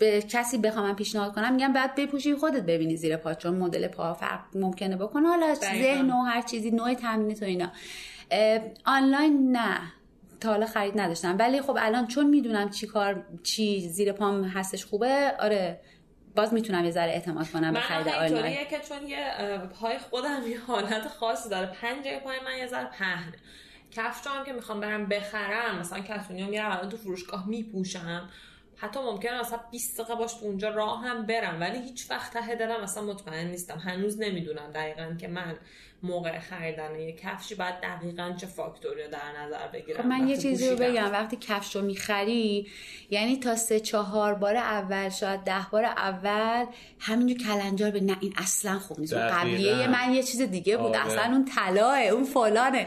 [0.00, 4.14] به کسی بخوام پیشنهاد کنم میگم بعد بپوشی خودت ببینی زیر پا چون مدل پا
[4.14, 5.28] فرق ممکنه بکنه.
[5.28, 7.72] حالا ذهن و هر چیزی نوع تامین تو اینا.
[8.84, 9.92] آنلاین نه.
[10.40, 11.36] تا حالا خرید نداشتم.
[11.38, 15.80] ولی خب الان چون می‌دونم چی کار چی زیر پام هستش خوبه آره
[16.36, 18.64] باز می‌تونم یه ذره اعتماد کنم به خرید آنلاین.
[18.70, 19.18] که چون یه
[19.80, 21.66] پای خودم یه حالت خاصی داره.
[21.66, 23.34] پنجه پای من یه ذره پهنه
[23.90, 28.28] کفش هم که می‌خوام برم بخرم مثلا کتونی رو میرم الان تو فروشگاه میپوشم.
[28.76, 32.54] حتی ممکنه مثلا 20 دقیقه باش تو اونجا راه هم برم ولی هیچ وقت ته
[32.54, 33.78] دلم مثلا مطمئن نیستم.
[33.78, 35.56] هنوز نمی‌دونم دقیقا که من
[36.02, 40.02] موقع خریدن یه کفشی باید دقیقا چه فاکتوری رو در نظر بگیرم.
[40.02, 41.12] خب من یه چیزی رو بگم.
[41.12, 42.66] وقتی کفش رو می‌خری
[43.10, 46.64] یعنی تا سه چهار بار اول شاید ده بار اول
[46.98, 49.14] همینجور کلنجار به نه این اصلا خوب نیست.
[49.14, 50.86] قبلیه من یه چیز دیگه بود.
[50.86, 51.06] آره.
[51.06, 52.86] اصلا اون طلاه اون فلانه.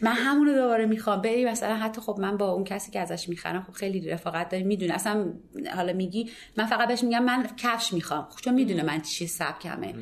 [0.00, 1.22] من همون رو دوباره می‌خوام.
[1.22, 4.66] بری مثلا حتی خب من با اون کسی که ازش می‌خرم خب خیلی رفاقت داریم.
[4.66, 4.94] می‌دونه.
[4.94, 5.32] اصلا
[5.74, 8.28] حالا میگی من فقط بهش میگم من کفش می‌خوام.
[8.44, 9.94] چون می‌دونه من چی سبکمه.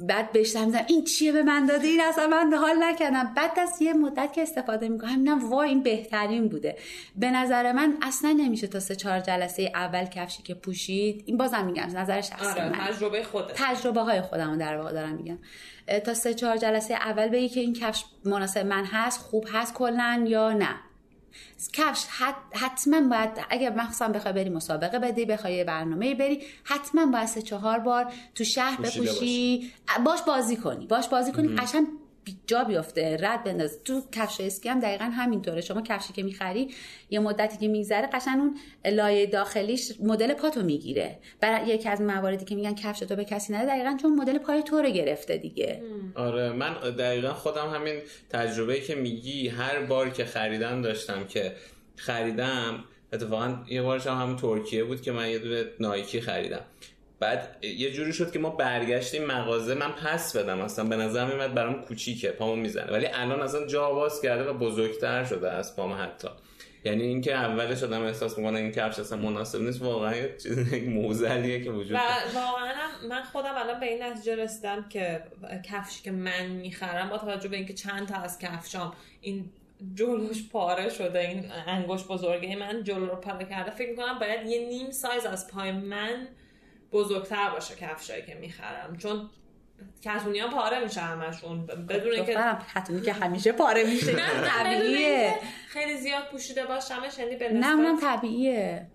[0.00, 3.34] بعد بهش می‌زنم این چیه به من داده؟ این اصلا من حال نکردم.
[3.36, 6.76] بعد از یه مدت که استفاده می‌کنم همینم وای این بهترین بوده.
[7.16, 11.22] به نظر من اصلا نمیشه تا سه چهار جلسه اول کفشی که پوشید.
[11.26, 12.78] این بازم میگم نظر شخصی آره من.
[12.78, 13.52] تجربه خودت.
[13.54, 15.38] تجربه های خودم در واقع دارم میگم.
[16.04, 20.24] تا سه چهار جلسه اول بگی که این کفش مناسب من هست خوب هست کلا
[20.28, 20.74] یا نه.
[21.72, 27.06] کفش حت حتما باید اگر مخصوصا بخوای بری مسابقه بدی بخوای یه برنامه بری حتما
[27.06, 29.72] باید سه چهار بار تو شهر بپوشی.
[30.04, 31.56] باش بازی کنی باش بازی کنی.
[31.56, 31.86] قشنگ
[32.46, 33.78] جا بیفته رد بنداز.
[33.84, 35.60] تو کفش اسکی هم دقیقا همینطوره.
[35.60, 36.74] شما کفشی که می‌خری
[37.10, 38.56] یه مدتی که میگذره قشنگ اون
[38.94, 41.18] لایه داخلیش مدل پاتو می‌گیره.
[41.40, 44.62] برای یکی از مواردی که میگن کفش تو به کسی نده دقیقا چون مدل پای
[44.62, 45.82] تو رو گرفته دیگه.
[46.14, 47.94] آره من دقیقا خودم همین
[48.30, 51.52] تجربه که میگی هر بار که خریدم داشتم که
[51.96, 56.64] خریدم اتفاقا یه بارش هم همون ترکیه بود که من یه دونه نایکی خریدم.
[57.24, 60.84] بعد یه جوری شد که ما برگشتیم مغازه من پس بدم اصلا.
[60.84, 62.92] به نظر میمد برام کوچیکه پامو می‌زنه.
[62.92, 66.28] ولی الان اصلا جا باز کرده و بزرگتر شده از پام حتی.
[66.84, 69.82] یعنی اینکه اولش آدم احساس می‌کنه این کفش اصلا مناسب نیست.
[69.82, 72.34] واقعا یه چیز یک موزلیه که وجود داره.
[72.34, 72.72] واقعا
[73.08, 75.22] من خودم الان به این نتیجه رسیدم که
[75.70, 79.44] کفشی که من می‌خرم با توجه به اینکه چند تا از کفشام این
[79.94, 84.68] جلوش پاره شده این انگشت بزرگه من جلو رو پاره کرده فکر می‌کنم باید یه
[84.68, 86.28] نیم سایز از پای من
[86.94, 88.96] بزرگتر باشه کفشایی که می‌خرم.
[88.96, 89.30] چون
[90.04, 91.66] کتونی ها پاره میشه همشون.
[91.66, 95.08] بدون اینکه دخترم کتونی که همیشه پاره میشه نه طبیعیه.
[95.08, 98.86] اینکه خیلی زیاد پوشیده باشمش یعنی به نه اونم طبیعیه.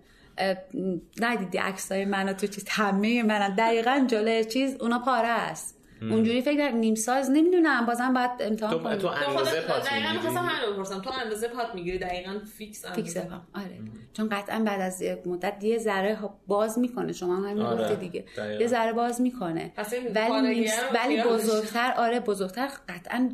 [1.22, 5.79] ندیدی عکسای منو تو چیز همه منم دقیقا جلوی چیز اونا پاره است.
[6.02, 8.96] اونجوری فکر نیم سایز نمی‌دونم بازم باید امتحان کنم.
[8.96, 10.14] تو اندازه پات دقیقا می‌گیری.
[10.14, 11.02] می‌خواستم همین رو بپرسم.
[11.02, 13.02] تو اندازه پات می‌گیری؟ دقیقا فیکس اندازه.
[13.02, 13.80] فیکس پام آره.
[14.14, 17.14] چون قطعا بعد از یک مدت یه ذره باز می‌کنه.
[17.14, 18.26] شما هم همین آره، دیگه.
[18.38, 18.62] دقیقا.
[18.62, 19.72] یه ذره باز می‌کنه.
[20.16, 21.24] ولی ولی.
[21.24, 23.30] بزرگتر آره بزرگتر قطعا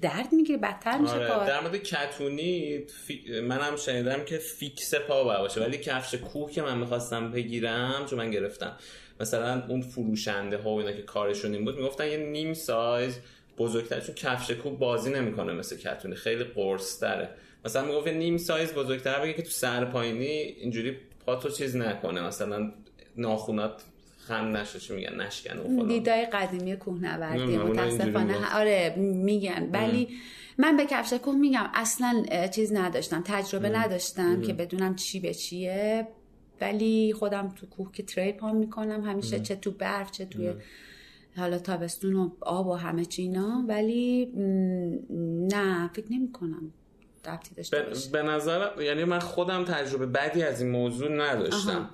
[0.00, 0.58] درد می‌گیره.
[0.58, 1.28] بدتر میشه آره.
[1.28, 1.46] کار.
[1.46, 3.40] در مورد کتونی فی...
[3.40, 5.60] منم شنیدم که فیکس پا باشه.
[5.60, 8.76] ولی کفش کوه که من می‌خواستم بگیرم چون من گرفتم.
[9.20, 13.18] مثلا اون فروشنده ها و اینا که کارشون این بود می‌گفتن یه نیم سایز
[13.58, 17.28] بزرگتر چون کفش کوه بازی نمی‌کنه مثل کتونی خیلی قرص تره
[17.64, 20.96] مثلا می‌گفت نیم سایز بزرگتر بگه که تو سر پایینی اینجوری
[21.26, 22.20] پاتو چیز نکنه.
[22.22, 22.72] مثلا
[23.16, 23.82] ناخونات
[24.18, 25.88] خم نشه چی میگن نشکنه و فلان.
[25.88, 28.56] دیدای قدیمی کوهنوردی متاسفانه.
[28.56, 29.70] آره میگن.
[29.72, 30.08] ولی
[30.58, 36.08] من به کفش کوه میگم اصلا چیز نداشتم تجربه نداشتم که بدونم چی به چیه.
[36.60, 40.52] ولی خودم تو کوه که تریل پام می‌کنم همیشه چه تو برف چه توی
[41.36, 44.26] حالا تابستون و آب و همه چی اینا ولی
[45.50, 46.72] نه فکر نمی کنم
[47.26, 51.90] ربطی داشته به, به نظر یعنی من خودم تجربه بدی از این موضوع نداشتم.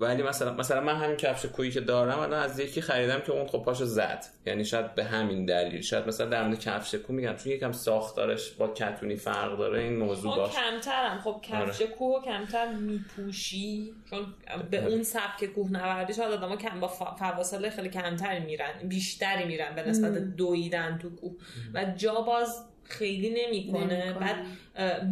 [0.00, 3.46] ولی مثلا مثلا من همین کفش کویی که دارم الان از یکی خریدم که اون
[3.46, 4.24] خب پاشو زد.
[4.46, 5.80] یعنی شاید به همین دلیل.
[5.80, 9.96] شاید مثلا در مورد کفش کو میگم چون یکم ساختارش با کتونی فرق داره این
[9.96, 11.20] موضوع خب باشه کمترم.
[11.20, 13.94] خب کفش کوه کمتر میپوشی.
[14.10, 14.26] چون
[14.70, 19.82] به اون سبک کوهنوردی شاید آدم کم با فواصل خیلی کمتری میرن بیشتری میرن به
[19.82, 21.32] نسبت دویدن تو کوه.
[21.74, 24.16] و جا باز خیلی نمی‌کنه.
[24.20, 24.36] بعد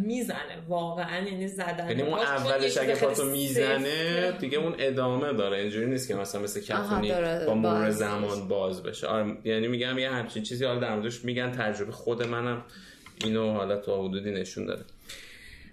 [0.05, 0.57] می‌زنه.
[0.67, 4.31] واقعا یعنی زدن یعنی اون اولش اگه پاتو می‌زنه.
[4.39, 5.57] دیگه اون ادامه داره.
[5.57, 6.61] اینجوری نیست که مثلا مثل
[7.07, 7.45] داره.
[7.45, 9.07] با مرور باز زمان باز بشه.
[9.07, 12.63] آره یعنی میگم یه همچین چیزی حالا در موردش میگن تجربه خود منم
[13.23, 14.83] اینو حالا تا حدودی نشون داده.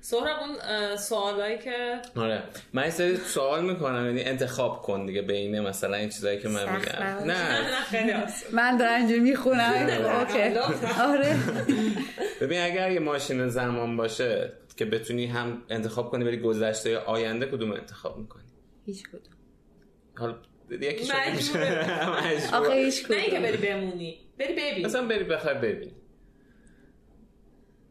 [0.04, 2.42] سهراب اون سوالایی که آره.
[2.72, 6.92] من سری سوال می‌کنم یعنی انتخاب کن دیگه بین مثلا این چیزایی که من میگم.
[6.98, 7.24] نه.
[7.24, 8.12] نه خیلی
[8.52, 9.72] من دارم اینجوری می‌خونم.
[10.20, 10.42] اوکی.
[11.02, 11.36] آره.
[12.40, 17.72] ببین اگر یه ماشین زمان باشه که بتونی هم انتخاب کنی بری گذشته آینده کدوم
[17.72, 18.42] انتخاب می‌کنی؟
[18.86, 19.34] هیچ کدوم.
[20.18, 20.34] حالا
[20.80, 22.02] یکی مجبوره.
[22.52, 23.42] آخه هیچ نه اینکه کدوم.
[23.42, 24.86] بری بمونی بری ببین.
[24.86, 25.92] مثلا بری بخوای ببینی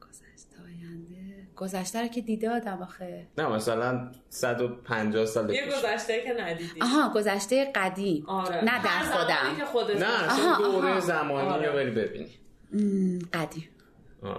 [0.01, 3.27] گذشته آینده گذشته رو که دیده آدم آخه.
[3.37, 6.81] نه مثلا 150 سال یه گذشته که ندیدی.
[6.81, 8.25] آها گذشته قدیم.
[8.27, 8.55] آره.
[8.63, 9.57] نه در خودم.
[9.57, 10.99] که خودت نه آها، دوره آها.
[10.99, 11.67] زمانی آره.
[11.67, 12.29] رو بری ببینی.
[13.33, 13.69] قدیم.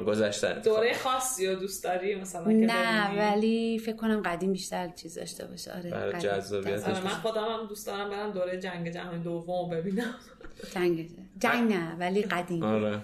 [0.07, 0.55] گذشته.
[0.65, 5.19] دوره خاصی رو دوست داری مثلا که نه ببینی؟ ولی فکر کنم قدیم بیشتر چیز
[5.19, 5.73] داشته باشه.
[5.73, 6.31] آره برای قدیم.
[6.31, 6.85] جذابیتش.
[6.89, 10.15] آره من خودم هم دوست دارم برم دوره جنگ جهانی دوم ببینم.
[10.75, 12.63] جنگ جنگ نه ولی قدیم.
[12.63, 12.99] آره.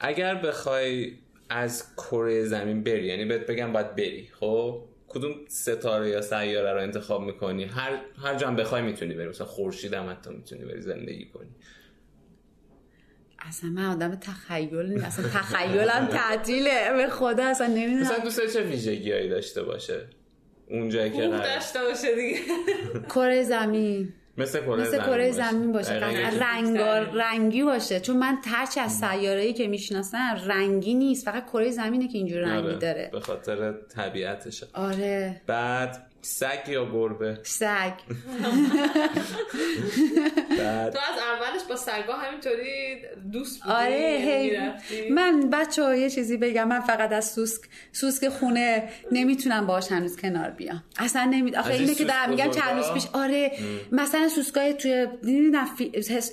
[0.00, 1.12] اگر بخوای
[1.48, 4.28] از کره زمین بری یعنی بهت بگم باید بری.
[4.40, 9.28] خب؟ کدوم ستاره یا سیاره رو انتخاب می‌کنی؟ هر هر جا هم بخوای می‌تونی بری.
[9.28, 11.50] مثلا خورشید هم حتی می‌تونی بری زندگی کنی.
[13.38, 16.92] اصلا من آدم تخیل نیست اصلا تخیلم تعطیله.
[16.96, 20.06] به خدا اصلا مثلا نمی‌دونم دوست داری چه ویژگیهایی داشته باشه؟
[20.70, 22.38] اون جایی که داشته باشه دیگه.
[23.08, 24.12] کره زمین.
[24.38, 25.94] مثل کره مثل زمین, کره زمین باشه.
[25.94, 26.38] قطعا.
[26.40, 28.00] رنگار رنگی باشه.
[28.00, 31.24] چون من هرچی از سیاره‌ای که می‌شناسم رنگی نیست.
[31.24, 33.08] فقط کره زمینه که اینجور رنگی آره، داره.
[33.12, 34.66] به خاطر طبیعتشه.
[34.74, 35.40] آره.
[35.46, 37.92] بعد سگ یا گربه؟ سگ.
[40.58, 42.96] بعد تو از اولش با سگا همینطوری
[43.32, 47.60] دوست بودی آره یعنی هی؟ من بچه ها یه چیزی بگم من فقط از سوسک
[47.92, 52.50] سوسک خونه نمی‌تونم باش هنوز کنار بیام اصلا نمی آخه اینه این که دارم میگم؟
[52.50, 53.52] چند روز پیش آره
[53.92, 55.56] مثلا سوسکای توی دیدی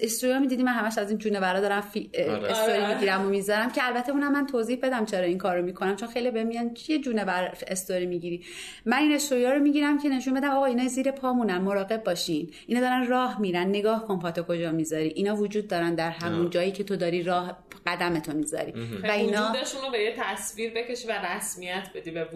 [0.01, 2.09] استوریا می‌دیدی من همش از این جونه برا دارم فی...
[2.29, 2.51] آره.
[2.51, 2.93] استوری آره.
[2.93, 6.31] می‌گیرم و می‌ذارم که البته اونم من توضیح بدم چرا این کارو می‌کنم چون خیلی
[6.31, 8.43] بهم میگن چیه جونه بر استوری می‌گیری
[8.85, 12.81] من این استوریا رو می‌گیرم که نشون بدم آقا اینا زیر پامونن مراقب باشین اینا
[12.81, 16.49] دارن راه میرن نگاه کن پاتو کجا می‌ذاری؟ اینا وجود دارن در همون.
[16.49, 17.57] جایی که تو داری راه
[17.87, 18.73] قدمتو می‌ذاری.
[19.03, 22.27] و اینا وجودشون رو به یه تصویر بکشی و رسمیت بدی به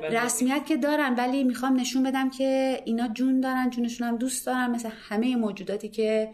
[0.00, 4.46] به رسمیت که دارن ولی می‌خوام نشون بدم که اینا جون دارن جونشون هم دوست
[4.46, 6.30] دارن مثل همه موجوداتی که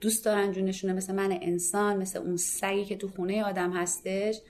[0.00, 4.40] دوست دارن جونشونه مثل من انسان مثل اون سگی که تو خونه آدم هستش.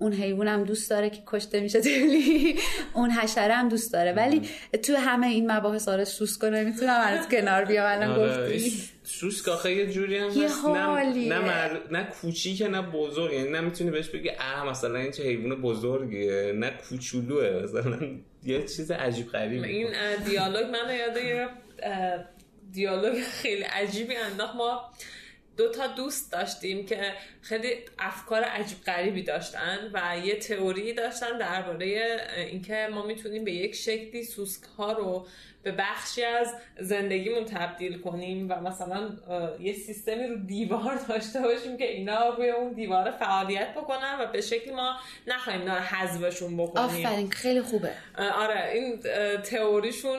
[0.00, 2.56] اون حیوان هم دوست داره که کشته میشه تولی
[2.94, 4.12] اون حشره هم دوست داره.
[4.12, 4.48] ولی
[4.82, 8.60] تو همه این مباحث آره سوسکو نمی‌تونم از کنار بیام الان آره،
[9.02, 11.28] سوسک آخه یه جوری هم یه هست نه.
[11.28, 11.80] نه, مر...
[11.90, 13.32] نه کوچیکه نه بزرگ.
[13.32, 16.52] یعنی نمی‌تونی بهش بگی اه مثلا این چه حیوان بزرگیه.
[16.52, 17.62] نه کوچولوه.
[17.62, 17.98] مثلا
[18.44, 19.88] یه چیز عجیب غریبه این
[20.26, 21.48] دیالوگ من یاد یه
[22.72, 24.54] دیالوگ خیلی عجیبی انداخت.
[24.56, 24.90] ما
[25.58, 32.20] دو تا دوست داشتیم که خیلی افکار عجیب غریبی داشتن و یه تئوری داشتن درباره
[32.36, 35.26] اینکه ما می‌تونیم به یک شکلی سوسک ها رو
[35.62, 39.10] به بخشی از زندگیمون تبدیل کنیم و مثلا
[39.60, 44.40] یه سیستمی رو دیوار داشته باشیم که اینا روی اون دیوار فعالیت بکنن و به
[44.40, 44.96] شکلی ما
[45.26, 47.06] نخواهیم اینا رو حذفشون بکنیم.
[47.06, 47.90] آفرین خیلی خوبه.
[48.34, 49.00] آره این
[49.42, 50.18] تئوریشون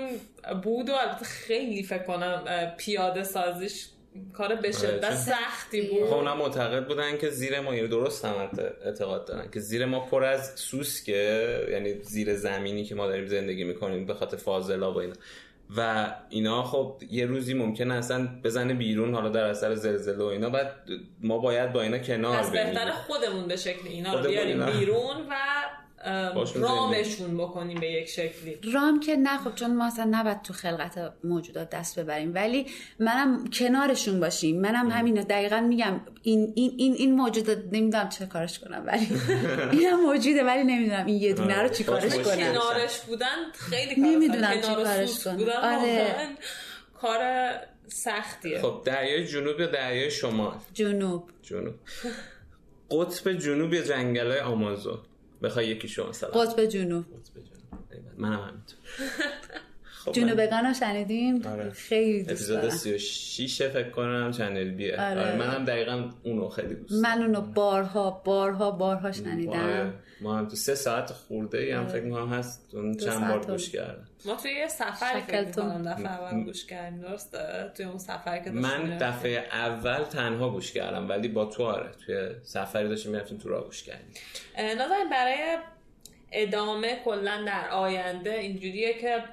[0.63, 2.43] بود و البته خیلی فکر کنم
[2.77, 3.85] پیاده سازیش
[4.33, 6.13] کار به شدت چون- سختی خب بود.
[6.13, 8.49] اونا معتقد بودن که زیر ما یعنی درست هم
[8.85, 13.63] اعتقاد دارن که زیر ما پر از سوسکه یعنی زیر زمینی که ما داریم زندگی
[13.63, 15.13] می‌کنیم به خاطر فاضلا و اینا.
[15.77, 20.49] و اینا خب یه روزی ممکنه اصلا بزنه بیرون حالا در اثر زلزله و اینا
[20.49, 20.71] بعد
[21.21, 24.79] ما باید با اینا کنار پس بهتر خودمون به شکلی اینا رو بیاریم اینا.
[24.79, 25.33] بیرون و
[26.55, 28.59] رامشون بکنیم به یک شکلی.
[28.73, 32.35] رام که نه خب چون ما اصلا نباید تو خلقت موجودات دست ببریم.
[32.35, 32.65] ولی
[32.99, 34.61] منم کنارشون باشیم.
[34.61, 39.07] منم همین دقیقا میگم این این این, این موجودات نمی‌دونم چه کارش کنم ولی
[39.79, 42.15] اینم موجوده ولی نمی‌دونم این یه دونه رو چی کارش.
[42.15, 44.61] کنم کنارش بودن خیلی کار نمی‌دونم.
[44.61, 45.49] چی کارش کنم.
[45.63, 46.15] آره.
[47.01, 47.19] کار
[47.87, 48.61] سختیه.
[48.61, 51.29] خب دریای جنوب یا دریای شمال؟ جنوب.
[51.41, 51.73] جنوب.
[52.91, 54.99] قطب جنوب یا جنگل های آمازون؟
[55.43, 58.03] بخوای یکی شما مثلا قطب جنوب قطب جنوب.
[58.17, 58.77] منم همینطور
[59.99, 61.69] خب جنوبگان رو شنیدیم آره.
[61.69, 65.21] خیلی دوست اپیزود دارم 36 فکر کنم چنل بیه آره.
[65.21, 65.35] آره.
[65.35, 67.17] منم دقیقا اونو خیلی دوست دارم.
[67.17, 69.11] من اونو بارها بارها بارها آره.
[69.11, 73.45] شنیدم ما هم تو سه ساعت خورده ای هم فکر می‌کنم هست اون چند بار
[73.45, 75.65] گوش کردم ما توی یه شکلتون.
[75.65, 78.97] می‌کنم دفعه اول گوش کردیم درسته توی اون سفری که داشتیم من.
[78.97, 83.63] دفعه اول تنها گوش کردم ولی با تو آره توی سفری داشتیم می‌رفتیم تو را
[83.63, 84.13] گوش کردیم
[84.57, 85.57] نازنین برای
[86.31, 89.23] ادامه کلا در آینده اینجوریه که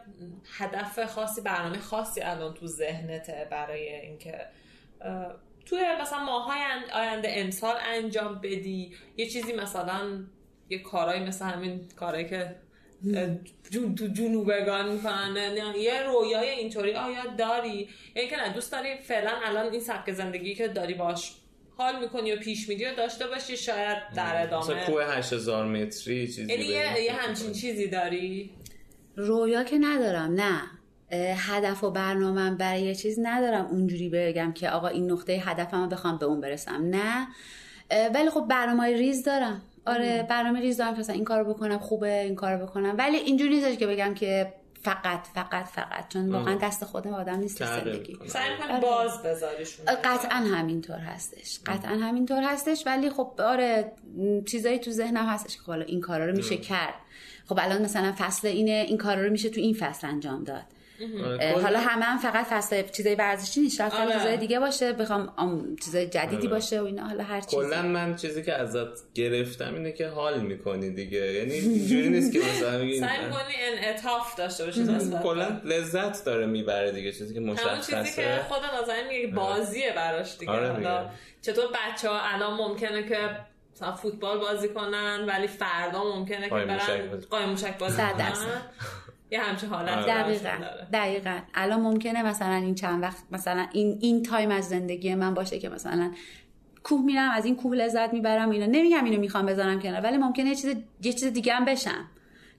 [0.59, 4.47] هدف خاصی برنامه خاصی الان تو ذهنته برای اینکه
[5.66, 6.61] توی مثلا ماهای
[6.95, 10.24] آینده امسال انجام بدی یه چیزی مثلا
[10.68, 12.57] یه کارایی مثل همین کارایی که
[14.12, 15.32] جنوبگان می‌کنن.
[15.32, 16.94] نه، یه رویای اینطوری.
[16.94, 21.32] آیا داری؟ یا که نه دوست داری فعلا الان این سبک زندگی که داری باش
[21.76, 24.64] حال می‌کنی و پیش میدی و داشته باشی شاید در ادامه.
[24.64, 27.03] مثلا کوه 8000 متری چیزی یعنی یه.
[27.05, 28.51] یه همچین چیزی داری؟
[29.16, 30.62] رویا که ندارم نه.
[31.36, 35.88] هدف و برنامه برای یه چیز ندارم اونجوری بگم که آقا این نقطه هدفم رو
[35.88, 36.82] بخوام به اون برسم.
[36.82, 37.28] نه.
[38.14, 39.62] ولی خب برنامه ریز دارم.
[39.87, 42.95] آره برنامه ریز دارم که مثلا این کارو بکنم خوبه این کارو بکنم.
[42.99, 46.09] ولی اینجوری نیستش که بگم که فقط فقط فقط.
[46.09, 48.18] چون واقعا دست خودم آدم نیست زندگی.
[48.26, 48.80] سعی آره.
[48.80, 49.87] باز بذاریشون.
[50.05, 51.61] قطعا همینطور هستش.
[51.66, 52.87] قطعا همینطور هستش.
[52.87, 53.93] ولی خب آره
[54.47, 56.95] چیزایی تو ذهنم هستش که خب حالا این کارا رو میشه کرد.
[57.49, 60.64] خب الان مثلا فصل اینه این کارا رو میشه تو این فصل انجام داد.
[61.62, 64.12] حالا همه هم فقط فصل چیزای ورزشی نیست شاید آره.
[64.12, 66.49] چیزای دیگه باشه بخوام آم، چیزای جدیدی آره.
[66.49, 70.40] باشه و اینا حالا هر چیزی کلا من چیزی که ازت گرفتم اینه که حال
[70.40, 74.86] می‌کنی دیگه یعنی اینجوری نیست که مثلا بگی سعی می‌کنی انعطاف داشته باشی
[75.22, 79.92] کلا لذت داره می‌بره دیگه چیزی که همون چیزی مشخصه که خود نازنین میگه بازیه
[79.97, 81.11] براش دیگه آره حالا.
[81.42, 83.18] چطور بچه ها الان ممکنه که
[83.74, 87.26] مثلا فوتبال بازی کنن ولی فردا ممکنه که برن بازی.
[87.26, 88.32] قایم موشک بازی کنن.
[89.30, 90.06] یه همچه حالت آره.
[90.06, 90.50] دقیقا.
[90.60, 90.86] داره.
[90.92, 91.38] دقیقا.
[91.54, 95.68] الان ممکنه مثلا این چند وقت مثلا این این تایم از زندگی من باشه که
[95.68, 96.12] مثلا
[96.82, 98.66] کوه میرم از این کوه لذت می‌برم اینا.
[98.66, 102.04] نمیگم اینو می‌خوام بذارم کنار ولی ممکنه یه چیز یه چیز دیگه هم بشم.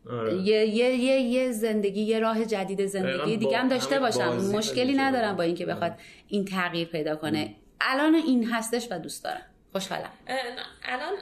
[0.09, 0.36] آره.
[0.36, 4.38] یه, یه, یه, یه زندگی یه راه جدید زندگی دیگه هم داشته باشم.
[4.53, 4.93] مشکلی.
[4.93, 5.93] ندارم با اینکه بخواد
[6.28, 7.55] این تغییر پیدا کنه.
[7.82, 9.41] الان این هستش و دوست دارم.
[9.80, 10.12] خوشحالم.
[10.84, 11.14] الان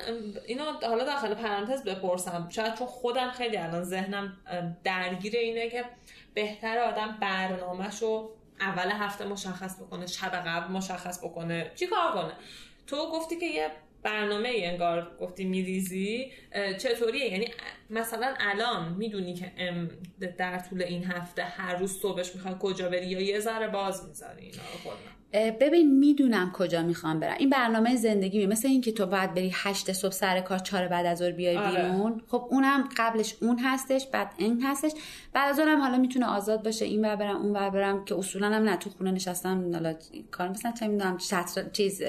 [0.46, 2.50] اینو حالا داخل پرانتز بپرسم.
[2.50, 4.38] شاید چون خودم خیلی الان ذهنم
[4.84, 5.86] درگیر اینه که
[6.34, 8.30] بهتر آدم برنامهشو
[8.60, 11.72] اول هفته مشخص بکنه شب قبل مشخص بکنه.
[11.76, 12.34] چی کار کنه؟
[12.88, 13.72] تو گفتی که یه
[14.04, 16.32] برنامه ای انگار گفتی میریزی.
[16.80, 17.48] چطوریه؟ یعنی
[17.90, 19.52] مثلا الان می‌دونی که
[20.38, 24.46] در طول این هفته هر روز صبحش می‌خوای کجا بری یا یه ذره باز می‌ذاری
[24.46, 24.98] اینا رو اه،
[25.34, 27.36] ببین می‌دونم کجا می‌خوام برم.
[27.40, 31.06] این برنامه زندگی می مثل اینکه تو باید بری هشت صبح سر کار چهار بعد
[31.06, 31.92] از ظهر بیای آره.
[31.92, 32.22] بیرون.
[32.28, 34.92] خب اونم قبلش اون هستش بعد این هستش.
[35.34, 36.86] بعد از اونم حالا می‌تونه آزاد باشه.
[36.86, 39.74] این ور برم اون ور برم که اصولا هم نه تو خونه نشستم.
[39.74, 39.96] حالا
[40.32, 42.02] کار مثلا چه می‌دونم شطر- چیز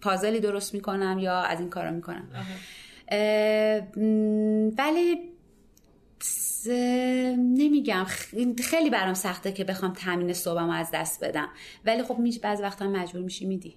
[0.00, 2.28] پازلی درست می‌کنم یا از این کارا می‌کنم.
[4.78, 5.18] ولی
[7.38, 8.06] نمیگم.
[8.64, 11.48] خیلی برام سخته که بخوام تامین صبحم از دست بدم.
[11.84, 13.76] ولی خب میش بعض وقتا مجبور میشی میدی.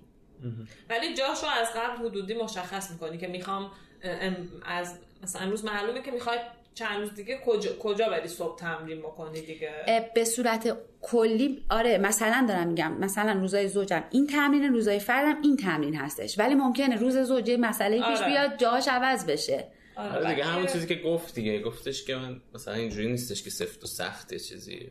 [0.90, 3.72] ولی جاشو از قبل حدودی مشخص می‌کنی که می‌خوام
[4.04, 4.36] ام،
[4.66, 6.38] از مثلا امروز معلومه که می‌خوای
[6.74, 9.72] چند روز دیگه کجا, کجا بری صبح تمرین بکنی دیگه؟
[10.16, 14.04] به صورت کلی آره مثلا دارم میگم مثلا روزای زوجم.
[14.12, 16.40] این تمرین روزای فردم این تمرین هستش.
[16.40, 18.26] ولی ممکنه روز زوجه مسئله پیش آره.
[18.26, 19.68] بیاد جاهاش عوض بشه.
[19.96, 23.50] آره، آره دیگه همون چیزی که گفت دیگه گفتش که من مثلا اینجوری نیستش که
[23.50, 24.90] سفت و سخته چیزی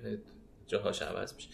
[0.67, 1.49] جاهاش عوض میشه.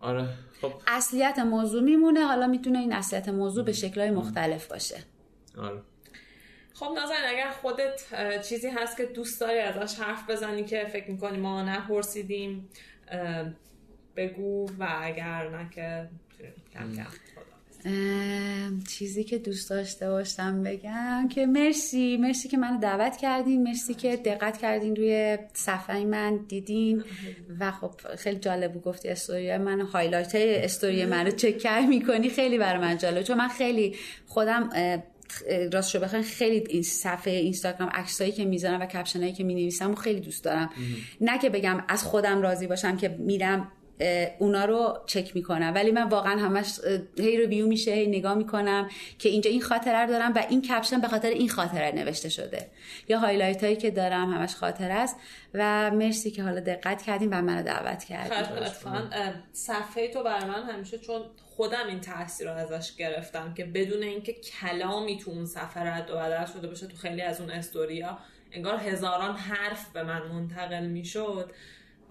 [0.00, 0.28] آره
[0.60, 0.72] خب.
[0.86, 4.98] اصلیت موضوع میمونه حالا می‌تونه این اصلیت موضوع به شکلهای مختلف باشه.
[5.58, 5.80] آره.
[6.74, 8.00] خب نازنین اگر خودت
[8.48, 12.68] چیزی هست که دوست داری ازش حرف بزنی که فکر می‌کنی ما نپرسیدیم
[14.16, 16.08] بگو و اگر نه که
[16.72, 17.06] کم کم
[18.88, 24.16] چیزی که دوست داشته باشم بگم که مرسی مرسی که منو دعوت کردین مرسی که
[24.16, 27.04] دقت کردین روی صفحه من دیدین.
[27.60, 32.30] و خب خیلی جالب بود گفتی استوری من highlight های استوری من رو چک می‌کنی
[32.30, 33.22] خیلی برای من جالب.
[33.22, 34.70] چون من خیلی خودم
[35.72, 39.94] راستشو بخواین خیلی این صفحه اینستاگرام عکسایی که می‌ذارم و caption ایی که می‌نویسم و
[39.94, 40.70] خیلی دوست دارم.
[41.20, 43.72] نه که بگم از خودم راضی باشم که میرم
[44.38, 45.72] اونا رو چک می‌کنم.
[45.74, 46.78] ولی من واقعا همش
[47.18, 48.88] هی review میشه هی نگاه می‌کنم
[49.18, 52.66] که اینجا این خاطره رو دارم و این caption به خاطر این خاطره نوشته شده.
[53.08, 55.16] یا highlight هایی که دارم همش خاطره است.
[55.54, 60.62] و مرسی که حالا دقت کردین و منو دعوت اتفاقا اه، صفحه تو برای من
[60.62, 61.22] همیشه چون
[61.56, 66.16] خودم این تاثیر رو ازش گرفتم که بدون اینکه کلامی تو اون صفحه رد و
[66.16, 68.18] بدل شده باشه تو خیلی از اون استوریا
[68.52, 71.50] انگار هزاران حرف به من منتقل می‌شد.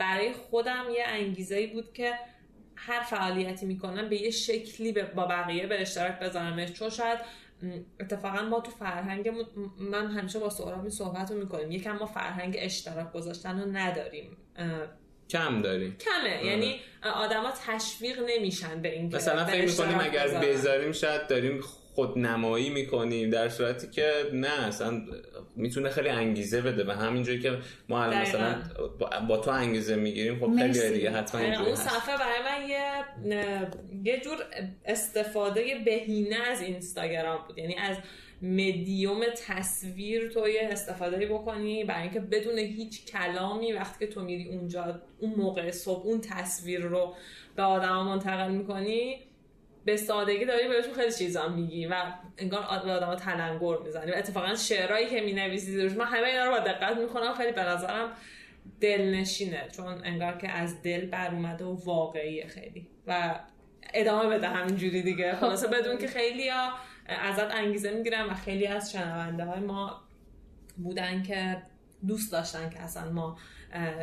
[0.01, 2.13] برای خودم یه انگیزه بود که
[2.75, 6.71] هر فعالیتی می‌کنم به یه شکلی با بقیه به اشتراک بذارمش.
[6.71, 7.19] چون شاید
[7.99, 11.71] اتفاقا ما تو فرهنگمون م- من همیشه با سهراب این صحبت رو می‌کنیم.
[11.71, 14.37] یکم ما فرهنگ اشتراک گذاشتن رو نداریم.
[15.29, 15.97] کم داریم.
[15.97, 16.45] کمه.
[16.45, 20.27] یعنی آدما تشویق نمیشن به این که مثلا فکر می‌کنیم اگر.
[20.27, 21.61] بذاریم شاید داریم
[21.93, 25.01] خودنمایی می‌کنیم در صورتی که نه اصلا
[25.55, 27.57] می‌تونه خیلی انگیزه بده و همینجوری که
[27.89, 28.21] ما الان.
[28.21, 28.55] مثلا
[29.27, 30.93] با, تو انگیزه می‌گیریم خب خیلی.
[30.93, 32.81] دیگه حتما آره، اینجوری اون صفحه برای من یه
[34.03, 34.37] یه جور
[34.85, 37.97] استفاده بهینه از اینستاگرام بود یعنی از
[38.41, 44.49] مدیوم تصویر تو یه استفاده بکنی برای اینکه بدون هیچ کلامی وقتی که تو میری
[44.49, 47.15] اونجا اون موقع صبح اون تصویر رو
[47.55, 49.19] به آدما منتقل می‌کنی
[49.85, 52.03] به سادگی داری بهشون خیلی چیزا میگی و
[52.37, 54.11] انگار به آدم تلنگر می‌زنی.
[54.11, 57.33] و اتفاقا شعرهایی که می‌نویسی روش من همه اینا رو با دقت می‌کنم.
[57.33, 58.11] خیلی به نظرم
[58.81, 59.67] دلنشینه.
[59.75, 62.87] چون انگار که از دل بر اومده و واقعیه خیلی.
[63.07, 63.39] و
[63.93, 65.35] ادامه بده همینجوری دیگه.
[65.35, 66.71] خلاصه بدون که خیلی ها
[67.07, 70.01] ازت انگیزه می‌گیرن و خیلی از شنونده های ما
[70.77, 71.61] بودن که
[72.07, 73.37] دوست داشتن که اصلا ما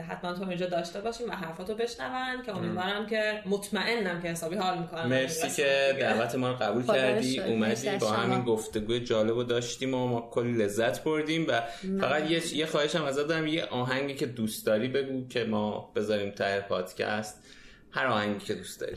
[0.08, 4.78] حتما تو اینجا داشته باشیم و حرفاتو بشنون که امیدوارم که مطمئنم که حسابی حال
[4.78, 7.40] می‌کنم مرسی که دعوت ما رو قبول کردی.
[7.40, 8.10] اومدی با.
[8.10, 11.62] همین گفتگوی جالب رو داشتیم و ما کلی لذت بردیم و
[12.00, 16.30] فقط یه یه خواهشم ازت دارم یه آهنگی که دوست داری بگو که ما بذاریم
[16.30, 17.42] ته پادکست.
[17.90, 18.96] هر آهنگی که دوست داری.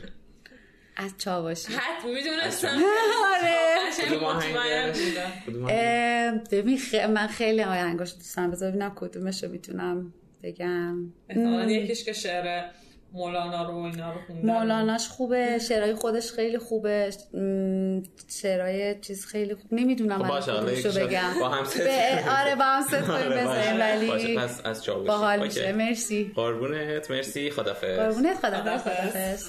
[0.96, 2.68] از چاواشی حت می‌دونستم
[3.34, 3.62] آره.
[6.50, 8.50] ببین من خیلی آهنگاش دوست دارم.
[8.50, 10.12] بذار ببینم کدومش رو می‌تونم
[10.42, 11.12] بگم.
[11.28, 12.64] احتمالاً یکیش که شعر
[13.14, 14.46] مولانا رو اینا رو خوندن.
[14.46, 17.10] مولاناش خوبه شعرهای خودش خیلی خوبه
[18.28, 19.74] شعرهای چیز خیلی خوب.
[19.74, 21.34] نمی‌دونم خب باشه بگم.
[21.40, 21.80] با هم ست
[22.40, 23.60] آره با هم ست کنیم آره، باشه.
[23.60, 25.48] بزنیم ولی پس از باحال OK.
[25.48, 25.72] میشه.
[25.72, 26.32] مرسی.
[26.34, 27.50] قربونت مرسی.
[27.50, 29.48] خدافظ قربونت خدا خداحافظ.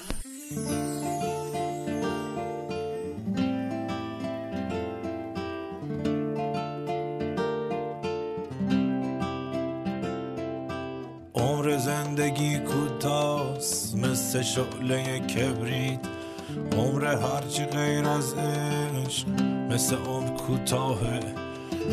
[11.78, 16.00] زندگی کوتاست مثل شعله کبریت.
[16.76, 19.28] عمر هرچی غیر از عشق
[19.70, 21.20] مثل عمر کوتاهه.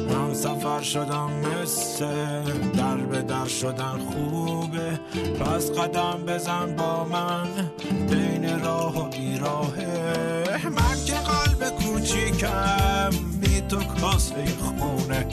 [0.10, 2.06] من سفر شدم مثل
[2.78, 5.00] در به در شدن خوبه.
[5.40, 7.48] پس قدم بزن با من
[8.10, 10.68] بین راه و بیراهه.
[10.70, 13.10] من که قلب کوچیکم
[13.42, 15.28] بی تو کاسه خونه.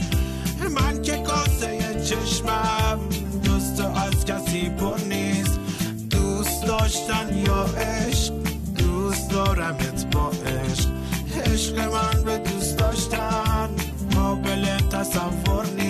[0.71, 2.99] من که کاسه چشمم
[4.55, 5.61] پر نیست.
[6.11, 8.33] دوست داشتن یا عشق؟
[8.79, 10.89] دوست دارمت با عشق.
[11.47, 13.69] عشق من به دوست داشتن
[14.15, 15.88] قابل تصور نیست.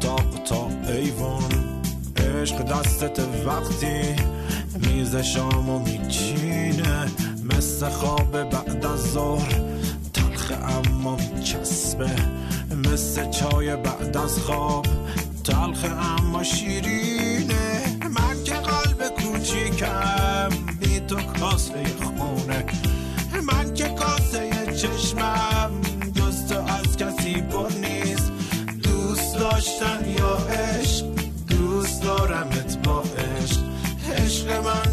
[0.00, 1.82] اتاق تا ایوان.
[2.16, 4.16] عشق دستت وقتی
[4.86, 7.06] میز شامو میچینه
[7.44, 9.60] مثل خواب بعد از ظهر
[10.12, 12.10] تلخ اما میچسبه
[12.90, 14.86] مثل چای بعد از خواب
[15.44, 15.84] تلخ
[16.18, 17.82] اما شیرینه.
[18.02, 20.48] من که قلب کوچیکم
[20.80, 22.64] بی تو کاسه خونه.
[29.70, 31.06] داشتن یا عشق؟
[31.48, 33.60] دوست دارمت با عشق.
[34.16, 34.89] عشق من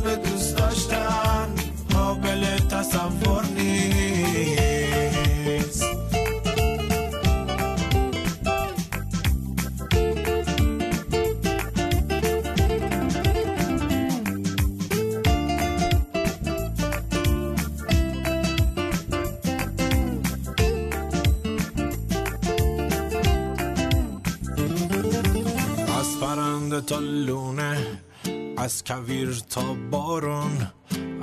[28.67, 30.67] از کویر تا بارون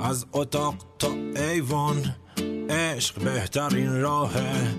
[0.01, 2.15] از اتاق تا ایوان
[2.69, 4.75] عشق بهترین راهه.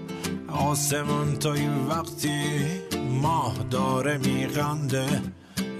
[0.48, 2.40] آسمون تا این وقتی
[3.22, 5.22] ماه داره میغنده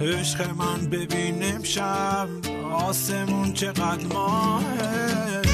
[0.01, 2.29] عشق من ببین امشب
[2.73, 5.46] آسمون چقدر ماهه.